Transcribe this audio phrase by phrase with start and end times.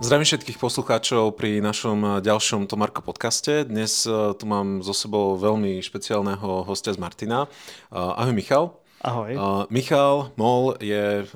[0.00, 3.68] Zdravím všetkých poslucháčov pri našom ďalšom Tomarko podcaste.
[3.68, 7.44] Dnes e, tu mám so sebou veľmi špeciálneho hostia z Martina.
[7.44, 7.48] E,
[7.92, 8.80] ahoj Michal.
[9.04, 9.36] Ahoj.
[9.68, 11.28] Michal Mol je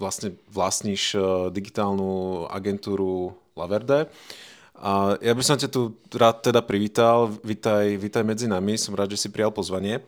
[0.00, 1.20] vlastne vlastníš
[1.52, 4.08] digitálnu agentúru Laverde.
[4.80, 7.28] A ja by som ťa tu rád teda privítal.
[7.44, 10.00] Vítaj, vítaj medzi nami, som rád, že si prijal pozvanie.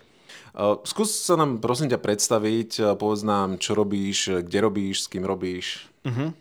[0.89, 5.85] Skús sa nám prosím ťa predstaviť, povedz nám, čo robíš, kde robíš, s kým robíš.
[6.09, 6.33] Uh-huh.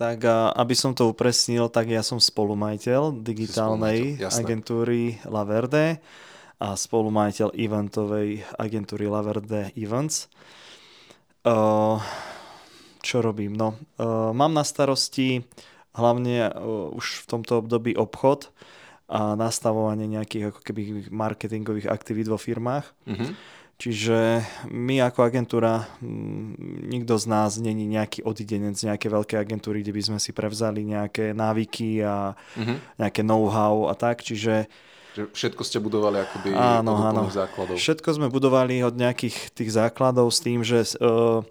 [0.00, 0.24] Tak
[0.56, 6.00] aby som to upresnil, tak ja som spolumajiteľ digitálnej spolumajiteľ, agentúry Laverde
[6.56, 10.32] a spolumajiteľ eventovej agentúry Laverde Events.
[13.00, 13.52] Čo robím?
[13.52, 13.76] No,
[14.32, 15.44] mám na starosti
[15.92, 16.48] hlavne
[16.96, 18.48] už v tomto období obchod
[19.04, 22.88] a nastavovanie nejakých ako keby marketingových aktivít vo firmách.
[23.04, 23.36] Uh-huh.
[23.80, 25.88] Čiže my ako agentúra,
[26.84, 30.84] nikto z nás není nejaký odidenec z nejaké veľké agentúry, kde by sme si prevzali
[30.84, 32.76] nejaké návyky a uh-huh.
[33.00, 34.20] nejaké know-how a tak.
[34.20, 34.68] Čiže
[35.10, 37.22] že všetko ste budovali akoby áno, od áno.
[37.32, 37.74] základov.
[37.80, 41.42] Všetko sme budovali od nejakých tých základov s tým, že uh,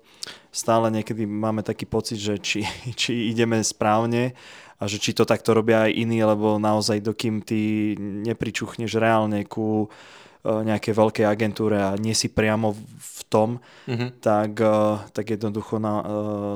[0.54, 2.62] stále niekedy máme taký pocit, že či,
[3.02, 4.38] či ideme správne
[4.80, 9.92] a že či to takto robia aj iní, lebo naozaj dokým ty nepričuchneš reálne ku
[9.92, 13.50] E, nejakej veľkej agentúre a nie si priamo v tom,
[13.86, 14.10] mm-hmm.
[14.24, 14.78] tak, e,
[15.14, 16.06] tak jednoducho na, e,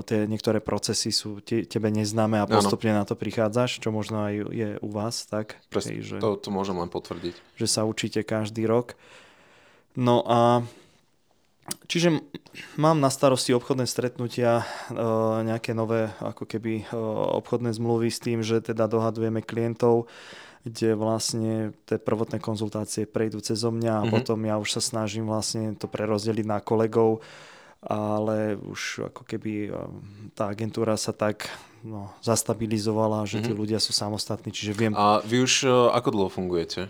[0.08, 3.04] tie niektoré procesy sú te, tebe neznáme a postupne ano.
[3.04, 5.62] na to prichádzaš, čo možno aj je u vás, tak?
[5.70, 7.36] Presne, že, to, to môžem len potvrdiť.
[7.60, 8.98] Že sa učíte každý rok.
[9.94, 10.66] No a
[11.88, 12.20] Čiže
[12.76, 14.68] mám na starosti obchodné stretnutia,
[15.48, 16.92] nejaké nové ako keby
[17.40, 20.12] obchodné zmluvy s tým, že teda dohadujeme klientov
[20.64, 24.14] kde vlastne tie prvotné konzultácie prejdú cez mňa a mm-hmm.
[24.16, 27.20] potom ja už sa snažím vlastne to prerozdeliť na kolegov,
[27.84, 29.76] ale už ako keby eh,
[30.32, 31.52] tá agentúra sa tak
[31.84, 33.48] no, zastabilizovala, že mm-hmm.
[33.48, 34.96] tí ľudia sú samostatní, čiže viem...
[34.96, 36.88] A vy už eh, ako dlho fungujete?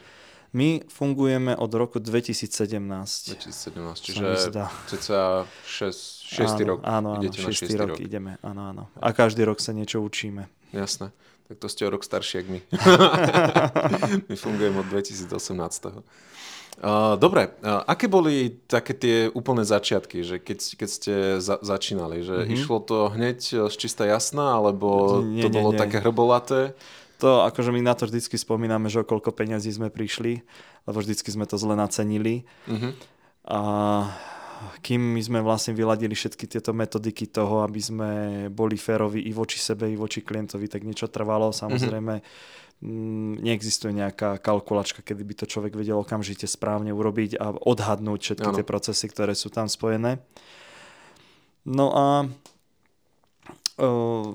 [0.53, 2.45] My fungujeme od roku 2017.
[2.78, 4.53] 2017, čiže
[4.85, 6.79] cca 6, 6 áno, rok.
[6.85, 8.38] Áno, áno, 6, 6 rok, rok ideme.
[8.45, 8.83] Áno, áno.
[9.01, 10.45] A každý rok sa niečo učíme.
[10.69, 11.09] Jasné.
[11.48, 12.59] Tak to ste o rok starší, jak my.
[14.31, 15.28] my fungujeme od 2018.
[16.74, 22.26] Uh, dobre, uh, aké boli také tie úplné začiatky, že keď, keď ste za, začínali,
[22.26, 22.56] že mm-hmm.
[22.58, 25.80] išlo to hneď z čista jasná, alebo nie, to nie, bolo nie.
[25.80, 26.74] také hrbolaté?
[27.22, 30.42] To, akože my na to vždycky spomíname, že o koľko peňazí sme prišli,
[30.90, 32.50] lebo vždycky sme to zle nacenili.
[32.66, 32.92] Mm-hmm.
[33.54, 33.60] A
[34.81, 38.09] kým my sme vlastne vyladili všetky tieto metodiky toho, aby sme
[38.50, 41.51] boli férovi i voči sebe, i voči klientovi, tak niečo trvalo.
[41.51, 43.40] Samozrejme, mm-hmm.
[43.44, 48.57] neexistuje nejaká kalkulačka, kedy by to človek vedel okamžite správne urobiť a odhadnúť všetky ano.
[48.57, 50.19] tie procesy, ktoré sú tam spojené.
[51.63, 52.07] No a
[53.80, 54.31] uh,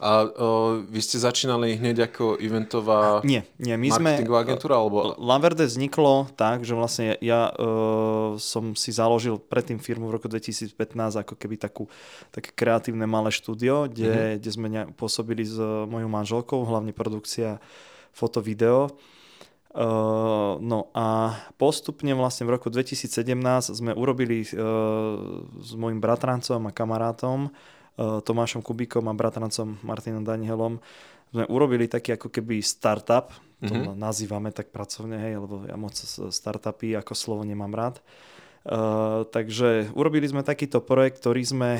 [0.00, 4.74] a o, vy ste začínali hneď ako eventová nie, nie, my marketingová sme, agentúra?
[4.76, 5.16] Alebo...
[5.16, 10.76] Laverde vzniklo tak, že vlastne ja uh, som si založil predtým firmu v roku 2015
[11.24, 11.88] ako keby takú,
[12.32, 14.38] také kreatívne malé štúdio, kde, mm-hmm.
[14.40, 15.56] kde sme ne, pôsobili s
[15.88, 17.60] mojou manželkou, hlavne produkcia
[18.12, 18.92] foto, video.
[19.70, 23.06] Uh, no a postupne vlastne v roku 2017
[23.70, 30.80] sme urobili uh, s mojim bratrancom a kamarátom Eh, Tomášom Kubikom a bratrancom Martinom Danielom
[31.30, 33.30] sme urobili taký ako keby startup,
[33.60, 33.94] to mm-hmm.
[33.94, 35.94] nazývame tak pracovne, hej, lebo ja moc
[36.32, 38.02] startupy ako slovo nemám rád.
[38.60, 41.70] Uh, takže urobili sme takýto projekt, ktorý sme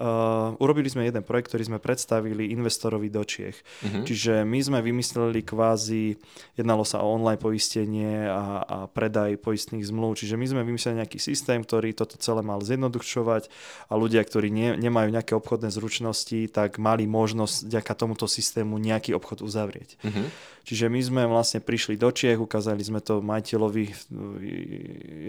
[0.00, 3.60] uh, urobili sme jeden projekt, ktorý sme predstavili investorovi do Čiech.
[3.60, 4.00] Uh-huh.
[4.08, 6.16] Čiže my sme vymysleli kvázi,
[6.56, 11.20] jednalo sa o online poistenie a, a predaj poistných zmluv, čiže my sme vymysleli nejaký
[11.20, 13.52] systém, ktorý toto celé mal zjednodušovať
[13.88, 19.12] a ľudia, ktorí ne, nemajú nejaké obchodné zručnosti, tak mali možnosť vďaka tomuto systému nejaký
[19.12, 20.00] obchod uzavrieť.
[20.00, 20.32] Uh-huh.
[20.62, 23.84] Čiže my sme vlastne prišli do Čiech, ukázali sme to majiteľovi,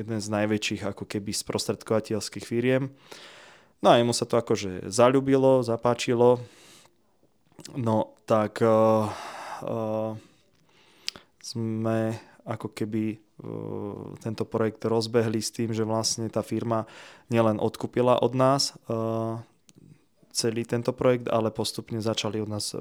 [0.02, 2.94] jeden z najväčších ako keby sprostredkovateľských firiem.
[3.82, 6.38] No a jemu sa to akože zalúbilo, zapáčilo.
[7.74, 9.10] No tak uh,
[9.66, 10.14] uh,
[11.42, 12.16] sme
[12.46, 13.24] ako keby
[14.24, 16.88] tento projekt rozbehli s tým, že vlastne tá firma
[17.28, 18.78] nielen odkúpila od nás
[20.34, 22.74] celý tento projekt, ale postupne začali od nás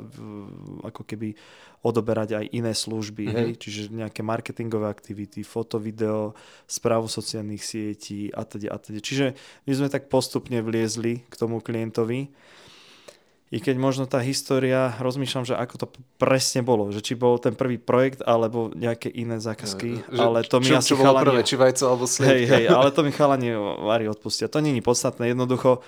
[0.83, 1.37] ako keby
[1.85, 3.39] odoberať aj iné služby, mm-hmm.
[3.45, 3.51] hej?
[3.61, 6.33] čiže nejaké marketingové aktivity, foto, video,
[6.65, 9.05] správu sociálnych sietí a teda a teda.
[9.05, 9.37] Čiže
[9.69, 12.33] my sme tak postupne vliezli k tomu klientovi.
[13.53, 17.53] I keď možno tá história, rozmýšľam, že ako to presne bolo, že či bol ten
[17.53, 21.45] prvý projekt, alebo nejaké iné zákazky, že, ale to mi čo, asi čo bolo prvé,
[21.45, 22.33] či vajco alebo sliepka.
[22.33, 23.53] Hej, hej, ale to mi chalani
[23.85, 24.49] Vari odpustia.
[24.49, 25.85] To není podstatné, jednoducho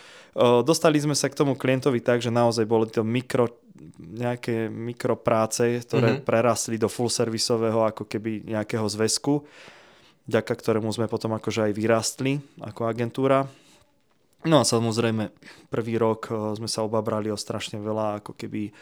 [0.60, 3.48] dostali sme sa k tomu klientovi tak, že naozaj boli to mikro,
[3.96, 6.28] nejaké mikropráce, ktoré mm-hmm.
[6.28, 9.40] prerastli do full servisového ako keby nejakého zväzku,
[10.28, 13.48] ďaka ktorému sme potom akože aj vyrástli ako agentúra
[14.44, 15.32] No a samozrejme,
[15.72, 18.76] prvý rok eh, sme sa obabrali o strašne veľa ako keby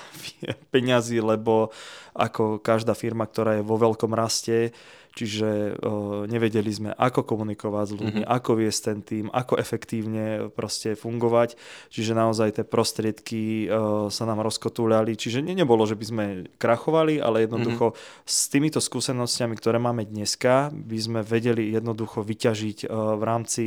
[0.72, 1.74] peňazí, lebo
[2.14, 4.70] ako každá firma, ktorá je vo veľkom raste,
[5.14, 8.36] čiže uh, nevedeli sme, ako komunikovať s ľuďmi, mm-hmm.
[8.40, 11.58] ako viesť ten tým, ako efektívne proste fungovať,
[11.92, 16.24] čiže naozaj tie prostriedky uh, sa nám rozkotúľali, čiže ne, nebolo, že by sme
[16.56, 18.26] krachovali, ale jednoducho mm-hmm.
[18.26, 23.64] s týmito skúsenostiami, ktoré máme dneska, by sme vedeli jednoducho vyťažiť uh, v rámci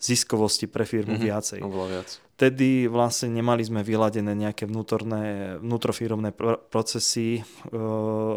[0.00, 1.28] ziskovosti pre firmu mm-hmm.
[1.28, 1.58] viacej.
[1.90, 2.23] viac.
[2.34, 6.34] Vtedy vlastne nemali sme vyladené nejaké vnútorné, vnútrofíromné
[6.66, 7.42] procesy e,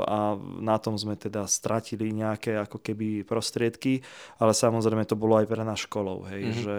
[0.06, 4.06] a na tom sme teda stratili nejaké ako keby prostriedky,
[4.38, 6.62] ale samozrejme to bolo aj pre nás školou, hej, mm-hmm.
[6.62, 6.76] že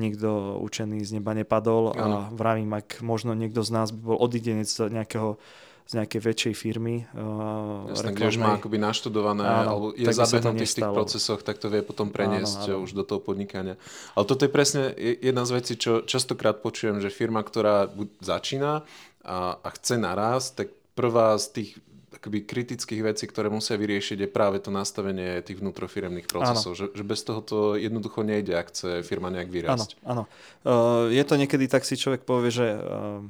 [0.00, 4.64] nikto učený z neba nepadol a vravím, ak možno niekto z nás by bol odidenec
[4.64, 5.36] z nejakého
[5.86, 7.06] z nejakej väčšej firmy.
[7.14, 11.62] Uh, Jasne, kde už má akoby naštudované, áno, alebo je zabehnutý v tých procesoch, tak
[11.62, 12.82] to vie potom preniesť áno, áno.
[12.82, 13.78] už do toho podnikania.
[14.18, 17.86] Ale toto je presne jedna z vecí, čo častokrát počujem, že firma, ktorá
[18.18, 18.82] začína
[19.22, 21.70] a, a chce naraz, tak prvá z tých
[22.18, 26.74] akoby kritických vecí, ktoré musia vyriešiť, je práve to nastavenie tých vnútrofiremných procesov.
[26.74, 30.02] Že, že bez toho to jednoducho nejde, ak chce firma nejak vyrásť.
[30.02, 30.26] Áno,
[30.66, 31.06] áno.
[31.06, 33.22] Uh, je to niekedy tak si človek povie, že uh,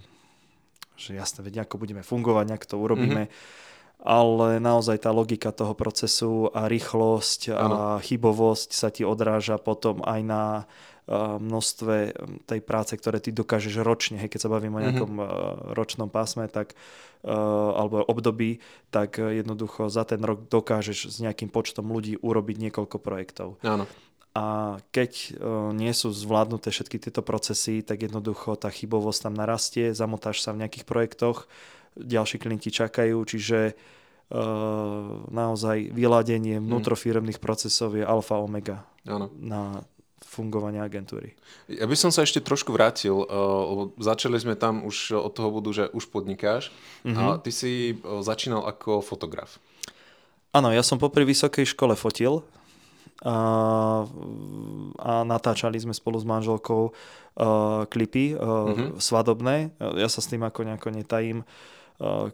[0.97, 3.29] že jasne, veď ako budeme fungovať, nejak to urobíme.
[3.29, 3.65] Mm-hmm.
[4.07, 7.75] Ale naozaj tá logika toho procesu a rýchlosť ano.
[7.75, 10.45] a chybovosť sa ti odráža potom aj na
[11.41, 11.95] množstve
[12.51, 14.19] tej práce, ktoré ty dokážeš ročne.
[14.19, 14.85] Hej, keď sa bavím o mhm.
[14.85, 15.73] nejakom mm-hmm.
[15.79, 16.75] ročnom pásme, tak
[17.27, 18.63] alebo období,
[18.95, 23.59] tak jednoducho za ten rok dokážeš s nejakým počtom ľudí urobiť niekoľko projektov.
[23.67, 23.91] Áno.
[24.37, 25.29] A keď e,
[25.73, 30.61] nie sú zvládnuté všetky tieto procesy, tak jednoducho tá chybovosť tam narastie, zamotáš sa v
[30.61, 31.49] nejakých projektoch,
[31.97, 34.37] ďalší klienti čakajú, čiže uh,
[35.33, 36.69] naozaj vyladenie mhm.
[36.69, 39.33] vnútrofiremných procesov je alfa omega ano.
[39.41, 39.81] na
[40.21, 41.33] fungovanie agentúry.
[41.73, 45.73] Ja by som sa ešte trošku vrátil, uh, začali sme tam už od toho bodu,
[45.73, 46.69] že už podnikáš
[47.01, 47.17] mm-hmm.
[47.17, 47.39] a mhm.
[47.41, 47.73] ty si
[48.21, 49.57] začínal ako fotograf.
[50.53, 52.45] Áno, ja som popri vysokej škole fotil,
[53.25, 53.37] a,
[55.01, 58.89] a natáčali sme spolu s manželkou uh, klipy uh, mm-hmm.
[59.01, 59.73] svadobné.
[59.81, 61.41] Ja sa s tým ako nejako netajím.
[61.41, 61.76] Uh,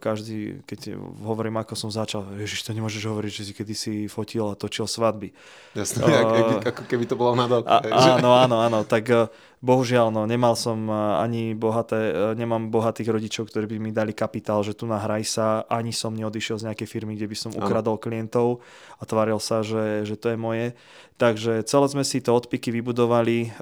[0.03, 4.51] každý, keď hovorím, ako som začal, ježiš, to nemôžeš hovoriť, že si kedy si fotil
[4.51, 5.31] a točil svadby.
[5.71, 7.79] Jasné, uh, ako keby to bolo nadávka.
[7.87, 9.31] Áno, áno, áno, tak uh,
[9.63, 14.75] bohužiaľ, no, nemal som ani bohaté, nemám bohatých rodičov, ktorí by mi dali kapitál, že
[14.75, 18.59] tu nahraj sa, ani som neodišiel z nejakej firmy, kde by som ukradol klientov
[18.99, 20.75] a tváril sa, že, že to je moje.
[21.15, 23.55] Takže celé sme si to odpiky vybudovali,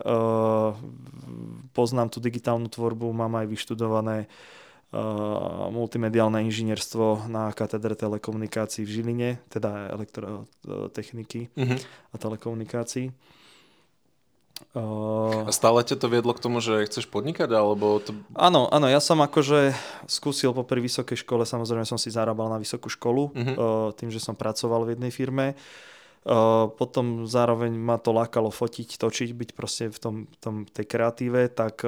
[1.78, 4.26] poznám tú digitálnu tvorbu, mám aj vyštudované
[5.72, 11.80] multimediálne inžinierstvo na katedre telekomunikácií v Žiline, teda elektrotechniky uh-huh.
[12.12, 13.16] a telekomunikácií.
[14.76, 17.50] Uh, a stále ťa to viedlo k tomu, že chceš podnikať?
[17.50, 18.14] Alebo to...
[18.36, 19.74] Áno, áno, ja som akože
[20.06, 23.56] skúsil po pri vysokej škole, samozrejme som si zarábal na vysokú školu, uh-huh.
[23.56, 25.56] uh, tým, že som pracoval v jednej firme.
[26.78, 31.82] Potom zároveň ma to lákalo fotiť, točiť, byť proste v tom, tom tej kreatíve, tak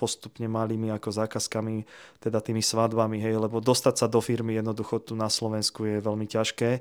[0.00, 1.84] postupne malými ako zákazkami,
[2.24, 6.24] teda tými svadbami, hej, lebo dostať sa do firmy jednoducho tu na Slovensku je veľmi
[6.24, 6.80] ťažké.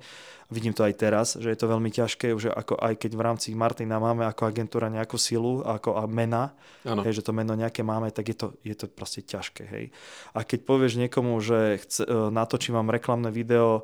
[0.55, 3.48] Vidím to aj teraz, že je to veľmi ťažké, že ako aj keď v rámci
[3.59, 6.55] Martina máme ako agentúra nejakú silu, ako a mena,
[6.88, 9.67] hej, že to meno nejaké máme, tak je to, je to proste ťažké.
[9.67, 9.91] Hej.
[10.31, 13.83] A keď povieš niekomu, že chce, natočím vám reklamné video,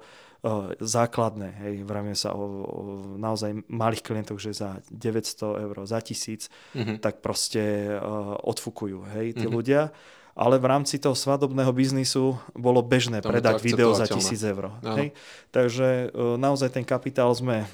[0.78, 1.50] základné.
[1.66, 2.82] Hej, vravíme sa o, o
[3.18, 6.98] naozaj malých klientoch, že za 900 eur, za 1000, mm-hmm.
[7.02, 9.56] tak proste uh, odfukujú hej, tí mm-hmm.
[9.56, 9.90] ľudia.
[10.36, 14.75] Ale v rámci toho svadobného biznisu bolo bežné Tam predať video za 1000 eur.
[14.84, 15.16] Hej?
[15.50, 17.66] Takže uh, naozaj ten kapitál sme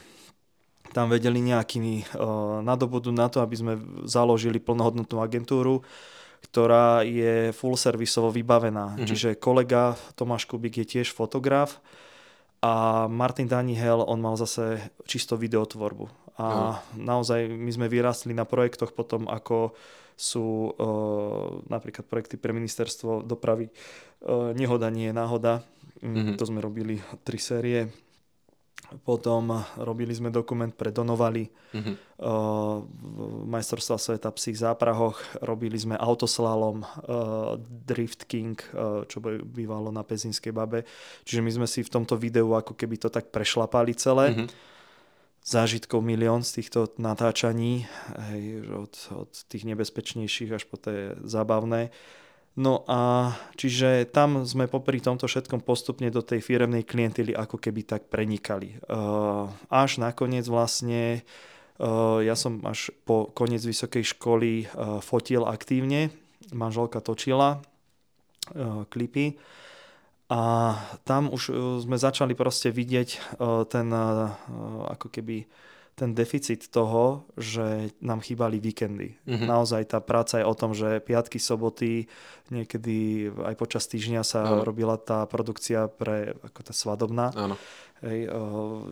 [0.92, 3.74] tam vedeli nejakými uh, nadobudu na to, aby sme
[4.08, 5.84] založili plnohodnotnú agentúru,
[6.51, 8.96] ktorá je full servisovo vybavená.
[8.96, 9.08] Mm-hmm.
[9.08, 11.80] Čiže kolega Tomáš Kubik je tiež fotograf,
[12.62, 16.38] a Martin Danihel, on mal zase čisto videotvorbu.
[16.38, 16.77] A no.
[16.98, 19.74] naozaj my sme vyrastli na projektoch potom, ako
[20.13, 23.74] sú uh, napríklad projekty pre ministerstvo dopravy
[24.25, 25.65] uh, Nehoda nie je náhoda.
[26.01, 26.38] Mm-hmm.
[26.38, 27.89] To sme robili tri série.
[29.08, 31.96] Potom robili sme dokument pre Donovali, uh-huh.
[32.20, 32.84] uh,
[33.48, 40.04] majstrovstva sveta v psích záprahoch, robili sme autoslalom, uh, Drift King, uh, čo bývalo na
[40.04, 40.84] Pezinskej babe.
[41.24, 44.36] Čiže my sme si v tomto videu ako keby to tak prešlapali celé.
[44.36, 44.52] Uh-huh.
[45.42, 47.88] Zážitkov milión z týchto natáčaní,
[48.30, 51.90] hej, od, od tých nebezpečnejších až po tie zábavné.
[52.60, 57.88] No a čiže tam sme popri tomto všetkom postupne do tej firemnej klientely ako keby
[57.88, 58.75] tak prenikali.
[58.91, 61.24] Uh, až nakoniec vlastne
[61.79, 66.12] uh, ja som až po koniec vysokej školy uh, fotil aktívne,
[66.51, 67.63] manželka točila
[68.91, 69.39] klipy
[70.27, 71.53] a tam už
[71.86, 73.38] sme začali proste vidieť
[73.70, 73.88] ten
[74.91, 75.46] ako keby
[76.01, 79.22] ten deficit toho, že nám chýbali víkendy.
[79.22, 79.46] Mm-hmm.
[79.46, 82.10] Naozaj tá práca je o tom, že piatky, soboty,
[82.50, 84.65] niekedy aj počas týždňa sa ano.
[84.65, 87.29] robila tá produkcia pre ako tá svadobná.
[87.38, 87.53] Áno.
[88.01, 88.34] Hej,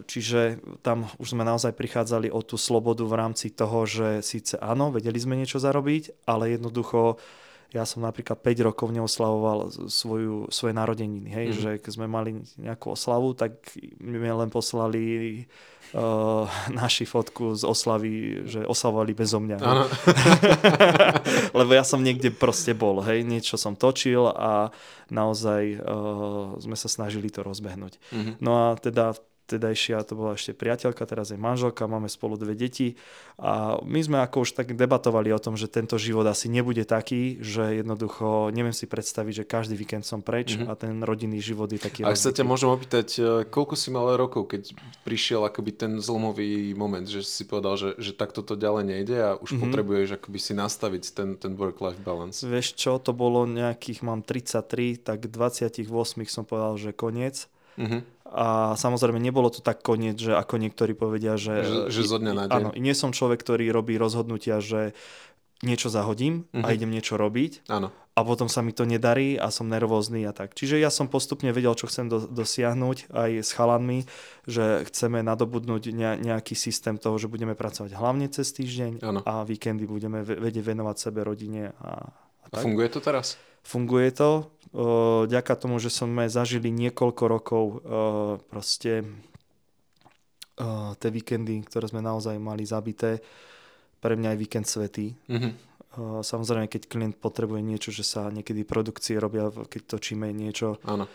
[0.05, 4.93] čiže tam už sme naozaj prichádzali o tú slobodu v rámci toho, že síce áno,
[4.93, 7.17] vedeli sme niečo zarobiť, ale jednoducho
[7.69, 11.57] ja som napríklad 5 rokov neoslavoval svoju, svoje narodeniny, hej, mm.
[11.57, 13.61] že keď sme mali nejakú oslavu, tak
[14.01, 15.45] mi len poslali
[15.93, 16.49] uh,
[16.81, 18.13] naši fotku z oslavy,
[18.49, 19.57] že oslavovali bezo mňa.
[21.59, 24.73] Lebo ja som niekde proste bol, hej, niečo som točil a
[25.13, 28.01] naozaj uh, sme sa snažili to rozbehnúť.
[28.09, 28.33] Mm-hmm.
[28.41, 29.13] No a teda
[29.49, 32.93] vtedajšia to bola ešte priateľka, teraz je manželka, máme spolu dve deti
[33.41, 37.41] a my sme ako už tak debatovali o tom, že tento život asi nebude taký,
[37.41, 40.69] že jednoducho neviem si predstaviť, že každý víkend som preč mm-hmm.
[40.69, 44.13] a ten rodinný život je taký A sa ťa môžem opýtať, e, koľko si mal
[44.13, 48.85] rokov, keď prišiel akoby ten zlomový moment, že si povedal, že, že takto to ďalej
[48.85, 49.63] nejde a už mm-hmm.
[49.65, 52.45] potrebuješ akoby si nastaviť ten, ten work-life balance?
[52.45, 55.89] Vieš čo, to bolo nejakých, mám 33, tak 28
[56.29, 57.49] som povedal, že koniec.
[57.79, 58.18] Mm-hmm.
[58.29, 61.65] A samozrejme nebolo to tak koniec, že ako niektorí povedia, že...
[61.65, 62.53] Že, že zo dňa na deň.
[62.53, 64.93] Áno, nie som človek, ktorý robí rozhodnutia, že
[65.59, 66.63] niečo zahodím uh-huh.
[66.63, 66.75] a mhm.
[66.75, 67.91] idem niečo robiť Áno.
[67.91, 70.55] a potom sa mi to nedarí a som nervózny a tak.
[70.55, 74.07] Čiže ja som postupne vedel, čo chcem do, dosiahnuť aj s chalanmi,
[74.47, 79.19] že chceme nadobudnúť ne, nejaký systém toho, že budeme pracovať hlavne cez týždeň Áno.
[79.27, 82.07] a víkendy budeme vedieť venovať sebe, rodine a,
[82.43, 82.63] a tak.
[82.63, 83.35] A funguje to teraz?
[83.59, 84.47] Funguje to.
[85.25, 87.63] Ďaká tomu, že sme zažili niekoľko rokov
[88.49, 89.07] proste
[90.99, 93.23] tie víkendy, ktoré sme naozaj mali zabité.
[94.03, 95.15] Pre mňa je víkend svetý.
[95.31, 95.51] Mm-hmm.
[96.21, 101.09] Samozrejme, keď klient potrebuje niečo, že sa niekedy produkcie robia, keď točíme niečo, Áno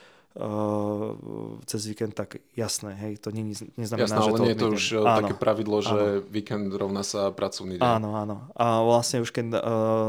[1.70, 4.68] cez víkend, tak jasné, hej, to nie, neznamená, Jasné, že ale to nie je to
[4.74, 6.26] už áno, také pravidlo, že áno.
[6.26, 7.86] víkend rovná sa pracovný deň.
[7.86, 8.36] Áno, áno.
[8.58, 9.58] A vlastne už keď uh,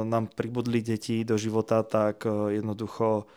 [0.02, 3.30] nám pribudli deti do života, tak uh, jednoducho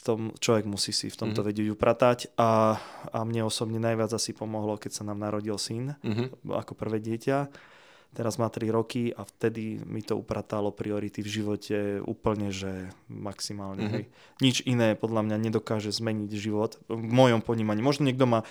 [0.00, 1.48] tom človek musí si v tomto mm-hmm.
[1.52, 2.80] vedieť upratať a,
[3.12, 6.56] a mne osobne najviac asi pomohlo, keď sa nám narodil syn mm-hmm.
[6.56, 7.38] ako prvé dieťa
[8.10, 13.86] Teraz má 3 roky a vtedy mi to upratalo priority v živote úplne, že maximálne.
[13.86, 13.94] Mm-hmm.
[13.94, 14.04] Hej.
[14.42, 17.78] Nič iné podľa mňa nedokáže zmeniť život v mojom ponímaní.
[17.86, 18.42] Možno niekto má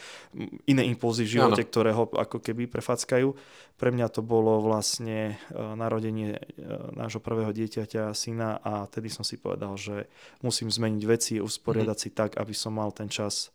[0.64, 1.70] iné impulzy v živote, ano.
[1.76, 3.36] ktoré ho ako keby prefackajú.
[3.76, 6.42] Pre mňa to bolo vlastne e, narodenie e,
[6.96, 10.08] nášho prvého dieťaťa, syna a vtedy som si povedal, že
[10.40, 12.16] musím zmeniť veci, usporiadať mm-hmm.
[12.16, 13.52] si tak, aby som mal ten čas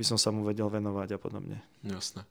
[0.00, 1.60] aby som sa mu vedel venovať a podobne.
[1.84, 2.24] Jasné.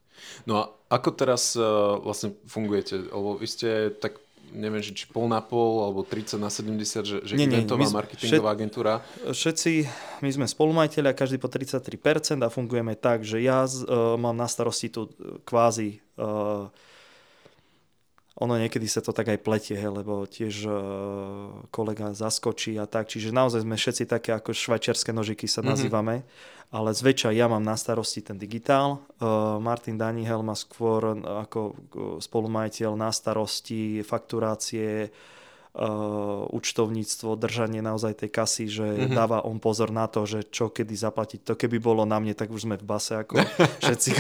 [0.50, 2.98] No a ako teraz uh, vlastne fungujete?
[2.98, 4.18] Lebo vy ste tak
[4.50, 8.50] neviem, či pol na pol, alebo 30 na 70, že, že nie, eventová nie, marketingová
[8.50, 8.94] všet, agentúra?
[9.30, 9.86] Všetci,
[10.26, 14.90] my sme spolumajiteľia, každý po 33% a fungujeme tak, že ja uh, mám na starosti
[14.90, 15.06] tu
[15.46, 16.66] kvázi uh,
[18.40, 20.76] ono niekedy sa to tak aj pletie, he, lebo tiež uh,
[21.76, 23.12] kolega zaskočí a tak.
[23.12, 25.70] Čiže naozaj sme všetci také ako švajčiarske nožiky sa mm-hmm.
[25.70, 26.16] nazývame.
[26.70, 29.04] Ale zväčša ja mám na starosti ten digitál.
[29.20, 31.76] Uh, Martin Danihel má skôr ako
[32.22, 35.39] spolumajiteľ na starosti fakturácie, uh,
[36.50, 39.14] účtovníctvo, držanie naozaj tej kasy, že mm-hmm.
[39.14, 41.46] dáva on pozor na to, že čo kedy zaplatiť.
[41.46, 43.38] To keby bolo na mne, tak už sme v base ako
[43.86, 44.12] všetci.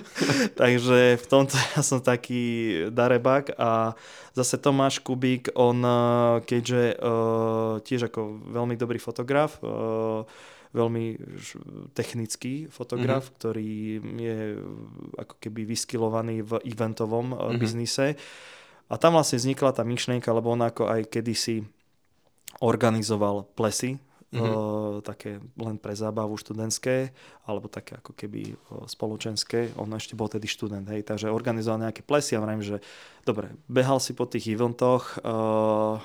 [0.60, 3.94] Takže v tomto ja som taký darebak a
[4.34, 10.26] zase Tomáš Kubík, on uh, keďže uh, tiež ako veľmi dobrý fotograf, uh,
[10.74, 11.16] veľmi
[11.94, 13.38] technický fotograf, mm-hmm.
[13.38, 13.72] ktorý
[14.18, 14.38] je
[15.14, 17.56] ako keby vyskilovaný v eventovom mm-hmm.
[17.56, 18.18] biznise
[18.88, 21.68] a tam vlastne vznikla tá myšlienka, lebo on ako aj kedysi
[22.64, 24.00] organizoval plesy,
[24.32, 24.40] mm-hmm.
[24.40, 27.12] o, také len pre zábavu študentské,
[27.44, 29.76] alebo také ako keby o, spoločenské.
[29.76, 32.76] On ešte bol tedy študent, hej, takže organizoval nejaké plesy a vrajím, že
[33.28, 36.00] dobre, behal si po tých eventoch, o,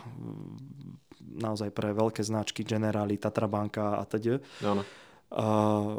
[1.33, 4.43] naozaj pre veľké značky, Generali, Tatrabanka a teď.
[4.61, 4.85] Áno.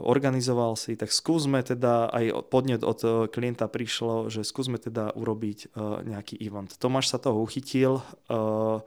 [0.06, 5.74] Organizoval si, tak skúsme teda, aj podnet od uh, klienta prišlo, že skúsme teda urobiť
[5.74, 6.70] uh, nejaký event.
[6.78, 7.98] Tomáš sa toho uchytil,
[8.30, 8.78] uh,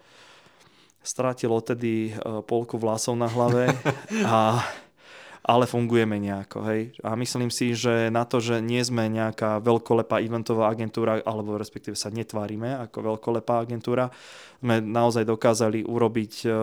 [1.04, 2.20] strátil odtedy
[2.52, 3.72] polku vlasov na hlave
[4.28, 4.60] a
[5.48, 6.60] ale fungujeme nejako.
[6.68, 7.00] Hej.
[7.08, 11.96] A myslím si, že na to, že nie sme nejaká veľkolepá eventová agentúra, alebo respektíve
[11.96, 14.12] sa netvárime ako veľkolepá agentúra,
[14.60, 16.54] sme naozaj dokázali urobiť uh,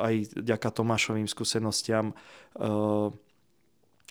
[0.00, 2.16] aj ďaká Tomášovým skúsenostiam
[2.56, 3.12] uh,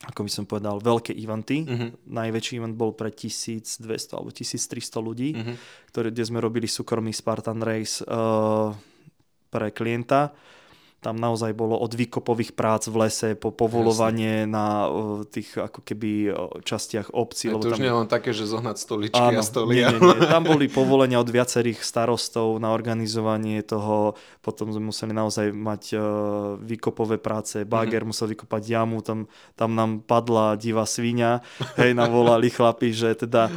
[0.04, 1.64] ako by som povedal, veľké eventy.
[1.64, 1.96] Uh-huh.
[2.12, 3.88] Najväčší event bol pre 1200
[4.20, 5.56] alebo 1300 ľudí, uh-huh.
[5.96, 8.76] ktoré, kde sme robili súkromný Spartan Race uh,
[9.48, 10.36] pre klienta
[11.04, 14.56] tam naozaj bolo od výkopových prác v lese po povolovanie Jasne.
[14.56, 16.32] na uh, tých ako keby
[16.64, 17.52] častiach obcí.
[17.52, 17.84] Je to už tam...
[17.84, 19.84] nie len také, že zohnať stoličky Áno, a stoly.
[19.84, 20.32] Nie, nie, nie.
[20.32, 24.16] Tam boli povolenia od viacerých starostov na organizovanie toho.
[24.40, 26.04] Potom sme museli naozaj mať uh,
[26.64, 27.68] výkopové práce.
[27.68, 28.08] Bager mm-hmm.
[28.08, 29.28] musel vykopať jamu, tam,
[29.60, 31.44] tam nám padla divá svinia.
[31.76, 33.52] Hej, nám volali chlapi, že teda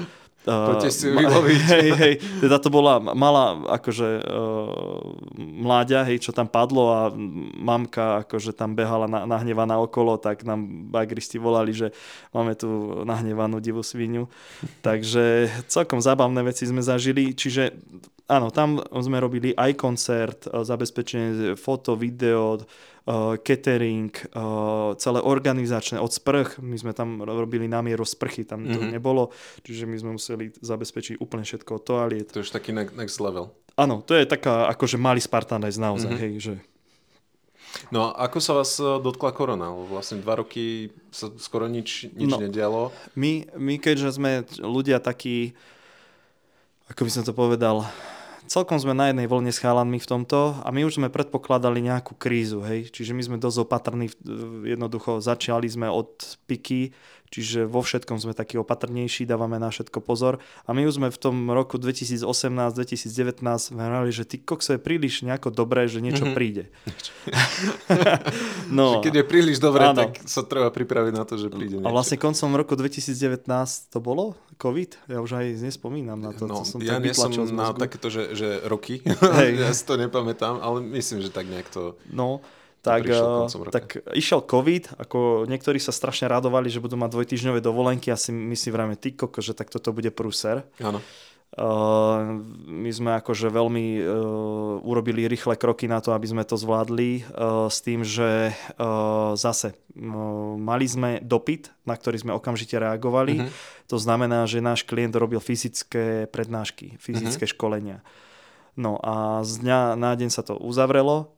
[0.47, 1.61] Poďte si ju vyloviť.
[1.75, 5.03] Hej, hej, teda to bola malá akože uh,
[5.37, 7.11] mláďa, hej, čo tam padlo a
[7.59, 11.91] mamka akože tam behala na, nahnevaná okolo, tak nám bagristi volali, že
[12.31, 14.31] máme tu nahnevanú divú svinu.
[14.87, 17.75] Takže celkom zábavné veci sme zažili, čiže
[18.31, 22.63] áno, tam sme robili aj koncert, e, zabezpečenie foto, video, uh,
[23.47, 26.59] catering, uh, celé organizačné od sprch.
[26.59, 28.99] My sme tam robili na mieru sprchy, tam to mm-hmm.
[28.99, 29.31] nebolo,
[29.63, 32.29] čiže my sme museli zabezpečiť úplne všetko od toaliet.
[32.35, 33.55] To je už taký next level.
[33.79, 36.25] Áno, to je taká akože malý Spartanec naozaj, mm-hmm.
[36.27, 36.55] hej, že...
[37.93, 39.69] No a ako sa vás e, dotkla korona?
[39.69, 42.89] Vlastne dva roky sa skoro nič, nič no, nedialo.
[43.15, 45.53] My, my keďže sme ľudia takí,
[46.89, 47.85] ako by som to povedal,
[48.47, 52.17] celkom sme na jednej vlne s chálanmi v tomto a my už sme predpokladali nejakú
[52.17, 52.89] krízu, hej.
[52.89, 54.07] Čiže my sme dosť opatrní,
[54.65, 56.95] jednoducho začali sme od piky,
[57.31, 60.39] čiže vo všetkom sme takí opatrnejší, dávame na všetko pozor.
[60.67, 63.43] A my už sme v tom roku 2018-2019
[63.77, 66.37] hrali, že ty kokso je príliš nejako dobré, že niečo mm-hmm.
[66.37, 66.71] príde.
[68.79, 70.07] no, keď je príliš dobré, áno.
[70.07, 71.89] tak sa treba pripraviť na to, že príde niečo.
[71.89, 73.47] A vlastne koncom roku 2019
[73.93, 74.39] to bolo?
[74.57, 75.13] COVID?
[75.13, 78.33] Ja už aj nespomínam na to, no, co som ja nie som na takéto, že,
[78.33, 79.51] že roky, Hej.
[79.69, 82.01] ja si to nepamätám, ale myslím, že tak nejak to...
[82.09, 82.41] No,
[82.87, 83.03] tak,
[83.75, 88.31] tak išiel COVID, ako niektorí sa strašne radovali, že budú mať dvojtýždňové dovolenky, ja si
[88.31, 90.63] my si vrajme, ty koko, že tak toto bude prúser.
[90.79, 91.03] Áno.
[91.57, 97.23] Uh, my sme akože veľmi uh, urobili rýchle kroky na to, aby sme to zvládli
[97.23, 103.41] uh, s tým, že uh, zase uh, mali sme dopyt, na ktorý sme okamžite reagovali.
[103.41, 103.49] Uh-huh.
[103.89, 107.55] To znamená, že náš klient robil fyzické prednášky, fyzické uh-huh.
[107.57, 107.99] školenia.
[108.77, 111.33] No a z dňa na deň sa to uzavrelo,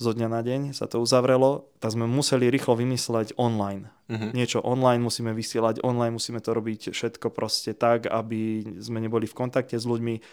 [0.00, 3.92] zo dňa na deň sa to uzavrelo, tak sme museli rýchlo vymysleť online.
[4.08, 4.32] Uh-huh.
[4.32, 9.36] Niečo online musíme vysielať, online musíme to robiť všetko proste tak, aby sme neboli v
[9.36, 10.24] kontakte s ľuďmi.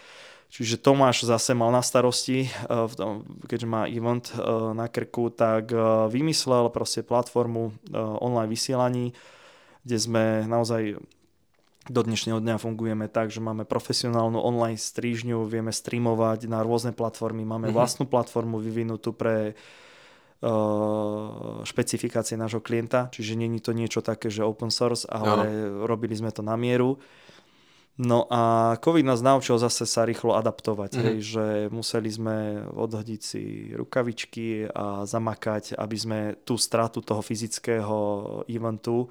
[0.48, 2.52] Čiže Tomáš zase mal na starosti, eh,
[3.44, 4.40] keďže má event eh,
[4.72, 9.12] na krku, tak eh, vymyslel proste platformu online vysielaní,
[9.84, 10.96] kde sme naozaj
[11.88, 17.48] do dnešného dňa fungujeme tak, že máme profesionálnu online strížňu, vieme streamovať na rôzne platformy,
[17.48, 17.76] máme mm-hmm.
[17.76, 19.56] vlastnú platformu vyvinutú pre
[20.44, 25.88] uh, špecifikácie nášho klienta, čiže není to niečo také, že open source, ale ano.
[25.88, 27.00] robili sme to na mieru.
[27.98, 31.06] No a COVID nás naučil zase sa rýchlo adaptovať, mm-hmm.
[31.10, 37.98] hej, že museli sme odhodiť si rukavičky a zamakať, aby sme tú stratu toho fyzického
[38.46, 39.10] eventu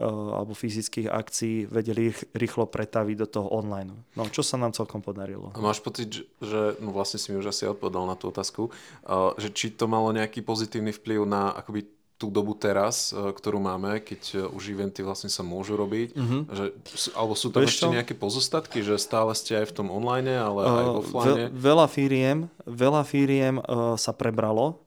[0.00, 3.92] alebo fyzických akcií vedeli rýchlo pretaviť do toho online.
[4.16, 5.52] No, čo sa nám celkom podarilo.
[5.52, 9.30] A máš pocit, že, no vlastne si mi už asi odpovedal na tú otázku, eh,
[9.36, 11.84] že či to malo nejaký pozitívny vplyv na akoby
[12.16, 16.40] tú dobu teraz, eh, ktorú máme, keď už eventy vlastne sa môžu robiť, mm-hmm.
[16.56, 16.64] že,
[17.12, 17.92] alebo sú tam Vieš ešte čo?
[17.92, 21.36] nejaké pozostatky, že stále ste aj v tom online, ale uh, aj offline?
[21.36, 24.80] Ve, veľa firiem, veľa firiem uh, sa prebralo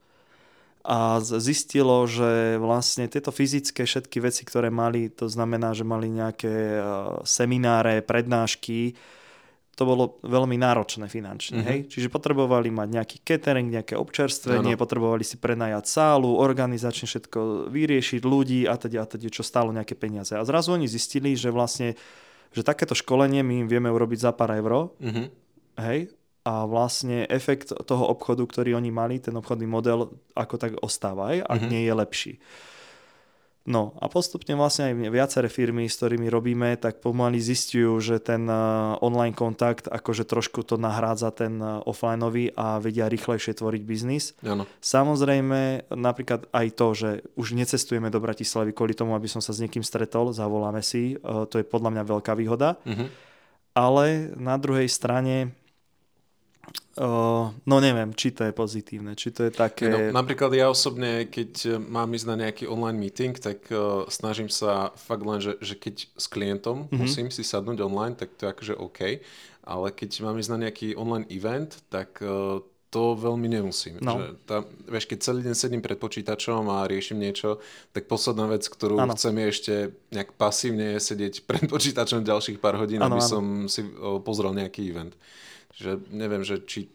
[0.85, 6.53] a zistilo, že vlastne tieto fyzické všetky veci, ktoré mali, to znamená, že mali nejaké
[6.77, 6.79] e,
[7.25, 8.93] semináre, prednášky,
[9.75, 11.59] to bolo veľmi náročné finančne.
[11.59, 11.67] Mm-hmm.
[11.67, 11.79] Hej?
[11.91, 14.81] Čiže potrebovali mať nejaký catering, nejaké občerstvenie, ano.
[14.81, 19.99] potrebovali si prenajať sálu, organizačne všetko vyriešiť, ľudí a teda, a teda, čo stálo nejaké
[19.99, 20.31] peniaze.
[20.31, 21.99] A zrazu oni zistili, že vlastne
[22.55, 24.95] že takéto školenie my im vieme urobiť za pár euro.
[25.03, 25.25] Mm-hmm.
[25.83, 26.15] Hej?
[26.45, 31.37] A vlastne efekt toho obchodu, ktorý oni mali, ten obchodný model, ako tak ostáva aj,
[31.41, 31.71] ak mm-hmm.
[31.73, 32.33] nie je lepší.
[33.65, 38.45] No a postupne vlastne aj viaceré firmy, s ktorými robíme, tak pomaly zistujú, že ten
[39.01, 44.37] online kontakt akože trošku to nahrádza ten offlineový a vedia rýchlejšie tvoriť biznis.
[44.45, 44.69] Ano.
[44.85, 49.57] Samozrejme, napríklad aj to, že už necestujeme do Bratislavy kvôli tomu, aby som sa s
[49.57, 52.77] niekým stretol, zavoláme si, to je podľa mňa veľká výhoda.
[52.85, 53.09] Uh-huh.
[53.73, 55.57] Ale na druhej strane
[56.95, 59.91] Uh, no neviem, či to je pozitívne, či to je také...
[59.91, 64.95] No, napríklad ja osobne, keď mám ísť na nejaký online meeting, tak uh, snažím sa
[64.95, 66.95] fakt len, že, že keď s klientom mm-hmm.
[66.95, 68.99] musím si sadnúť online, tak to je akože OK,
[69.67, 72.63] ale keď mám ísť na nejaký online event, tak uh,
[72.95, 73.99] to veľmi nemusím.
[73.99, 74.15] No.
[74.15, 77.59] Že tá, vieš, keď celý deň sedím pred počítačom a riešim niečo,
[77.91, 79.19] tak posledná vec, ktorú ano.
[79.19, 79.73] chcem je ešte
[80.15, 83.27] nejak pasívne sedieť pred počítačom ďalších pár hodín, ano, aby ano.
[83.27, 83.83] som si
[84.23, 85.11] pozrel nejaký event.
[85.75, 86.87] Že neviem, že či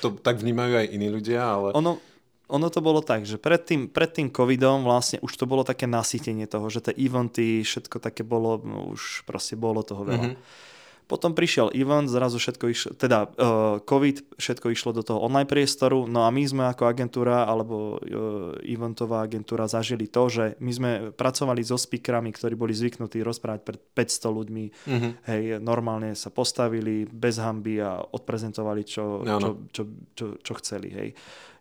[0.00, 1.68] to tak vnímajú aj iní ľudia, ale...
[1.76, 2.00] Ono,
[2.48, 5.84] ono to bolo tak, že pred tým, pred tým covidom vlastne už to bolo také
[5.84, 10.32] nasytenie toho, že tie eventy, všetko také bolo, no už proste bolo toho veľa.
[10.32, 10.67] Mm-hmm.
[11.08, 16.04] Potom prišiel event, zrazu všetko išlo, teda uh, COVID, všetko išlo do toho online priestoru,
[16.04, 20.90] no a my sme ako agentúra alebo uh, eventová agentúra zažili to, že my sme
[21.16, 25.12] pracovali so speakerami, ktorí boli zvyknutí rozprávať pred 500 ľuďmi, mm-hmm.
[25.32, 29.40] hej, normálne sa postavili bez hamby a odprezentovali, čo, no, no.
[29.40, 31.10] čo, čo, čo, čo chceli, hej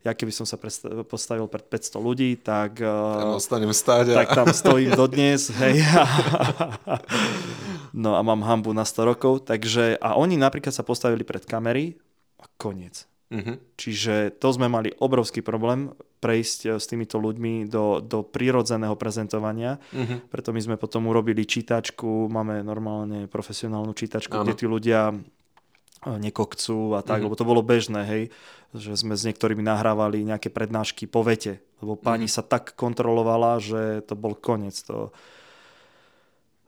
[0.06, 0.58] ja keby som sa
[1.06, 4.16] postavil pred 500 ľudí, tak, tam ostanem stáť a...
[4.24, 5.82] tak tam stojím dodnes, hej.
[8.04, 11.98] no a mám hambu na 100 rokov, takže a oni napríklad sa postavili pred kamery
[12.38, 13.10] a koniec.
[13.28, 13.60] Uh-huh.
[13.76, 15.92] Čiže to sme mali obrovský problém
[16.24, 19.84] prejsť eh, s týmito ľuďmi do, do prírodzeného prezentovania.
[19.92, 20.24] Uh-huh.
[20.32, 24.48] Preto my sme potom urobili čítačku, máme normálne profesionálnu čítačku, ano.
[24.48, 25.12] kde tí ľudia
[26.16, 27.26] nekokcú a tak, mm-hmm.
[27.28, 28.24] lebo to bolo bežné, hej,
[28.72, 32.40] že sme s niektorými nahrávali nejaké prednášky po vete, lebo pani mm-hmm.
[32.40, 34.80] sa tak kontrolovala, že to bol koniec.
[34.88, 35.12] To,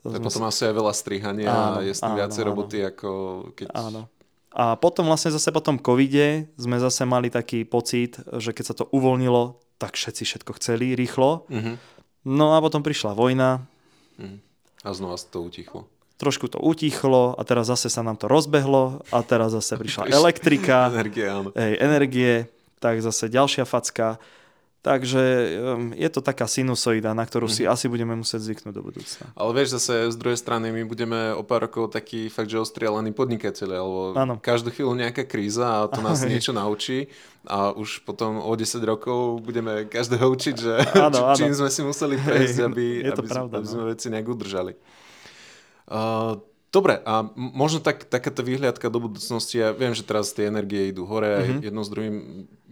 [0.04, 0.52] to tak potom sa...
[0.52, 3.10] asi aj veľa strihania áno, a je s tým viacej roboty, ako
[3.56, 3.68] keď...
[3.72, 4.12] Áno.
[4.50, 8.76] A potom vlastne zase po tom covide sme zase mali taký pocit, že keď sa
[8.76, 11.48] to uvoľnilo, tak všetci všetko chceli rýchlo.
[11.48, 11.76] Mm-hmm.
[12.28, 13.64] No a potom prišla vojna.
[14.20, 14.44] Mm.
[14.84, 15.88] A znova to utichlo
[16.20, 20.92] trošku to utichlo a teraz zase sa nám to rozbehlo a teraz zase prišla elektrika,
[20.92, 21.50] energie, áno.
[21.56, 22.34] Hej, energie,
[22.84, 24.20] tak zase ďalšia facka.
[24.80, 25.24] Takže
[25.60, 27.72] um, je to taká sinusoida, na ktorú si mm.
[27.76, 29.28] asi budeme musieť zvyknúť do budúcna.
[29.36, 33.12] Ale vieš, zase z druhej strany my budeme o pár rokov takí fakt, že ostrielaní
[33.12, 34.40] podnikateľi, alebo ano.
[34.40, 37.12] každú chvíľu nejaká kríza a to nás niečo naučí
[37.44, 41.36] a už potom o 10 rokov budeme každého učiť, že ano, ano.
[41.40, 43.90] čím sme si museli prejsť, aby, aby, pravda, aby sme no.
[43.92, 44.74] veci nejak udržali.
[45.90, 46.38] Uh,
[46.70, 51.10] dobre, a možno tak, takáto výhľadka do budúcnosti, ja viem, že teraz tie energie idú
[51.10, 51.60] hore mm-hmm.
[51.66, 52.16] jedno s druhým.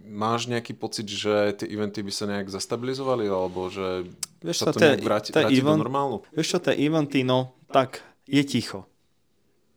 [0.08, 4.08] Máš nejaký pocit, že tie eventy by sa nejak zastabilizovali, alebo že
[4.40, 6.16] vieš sa to nejak vráti, vráti event, do normálu?
[6.32, 8.88] Vieš čo, tie eventy, no tak je ticho.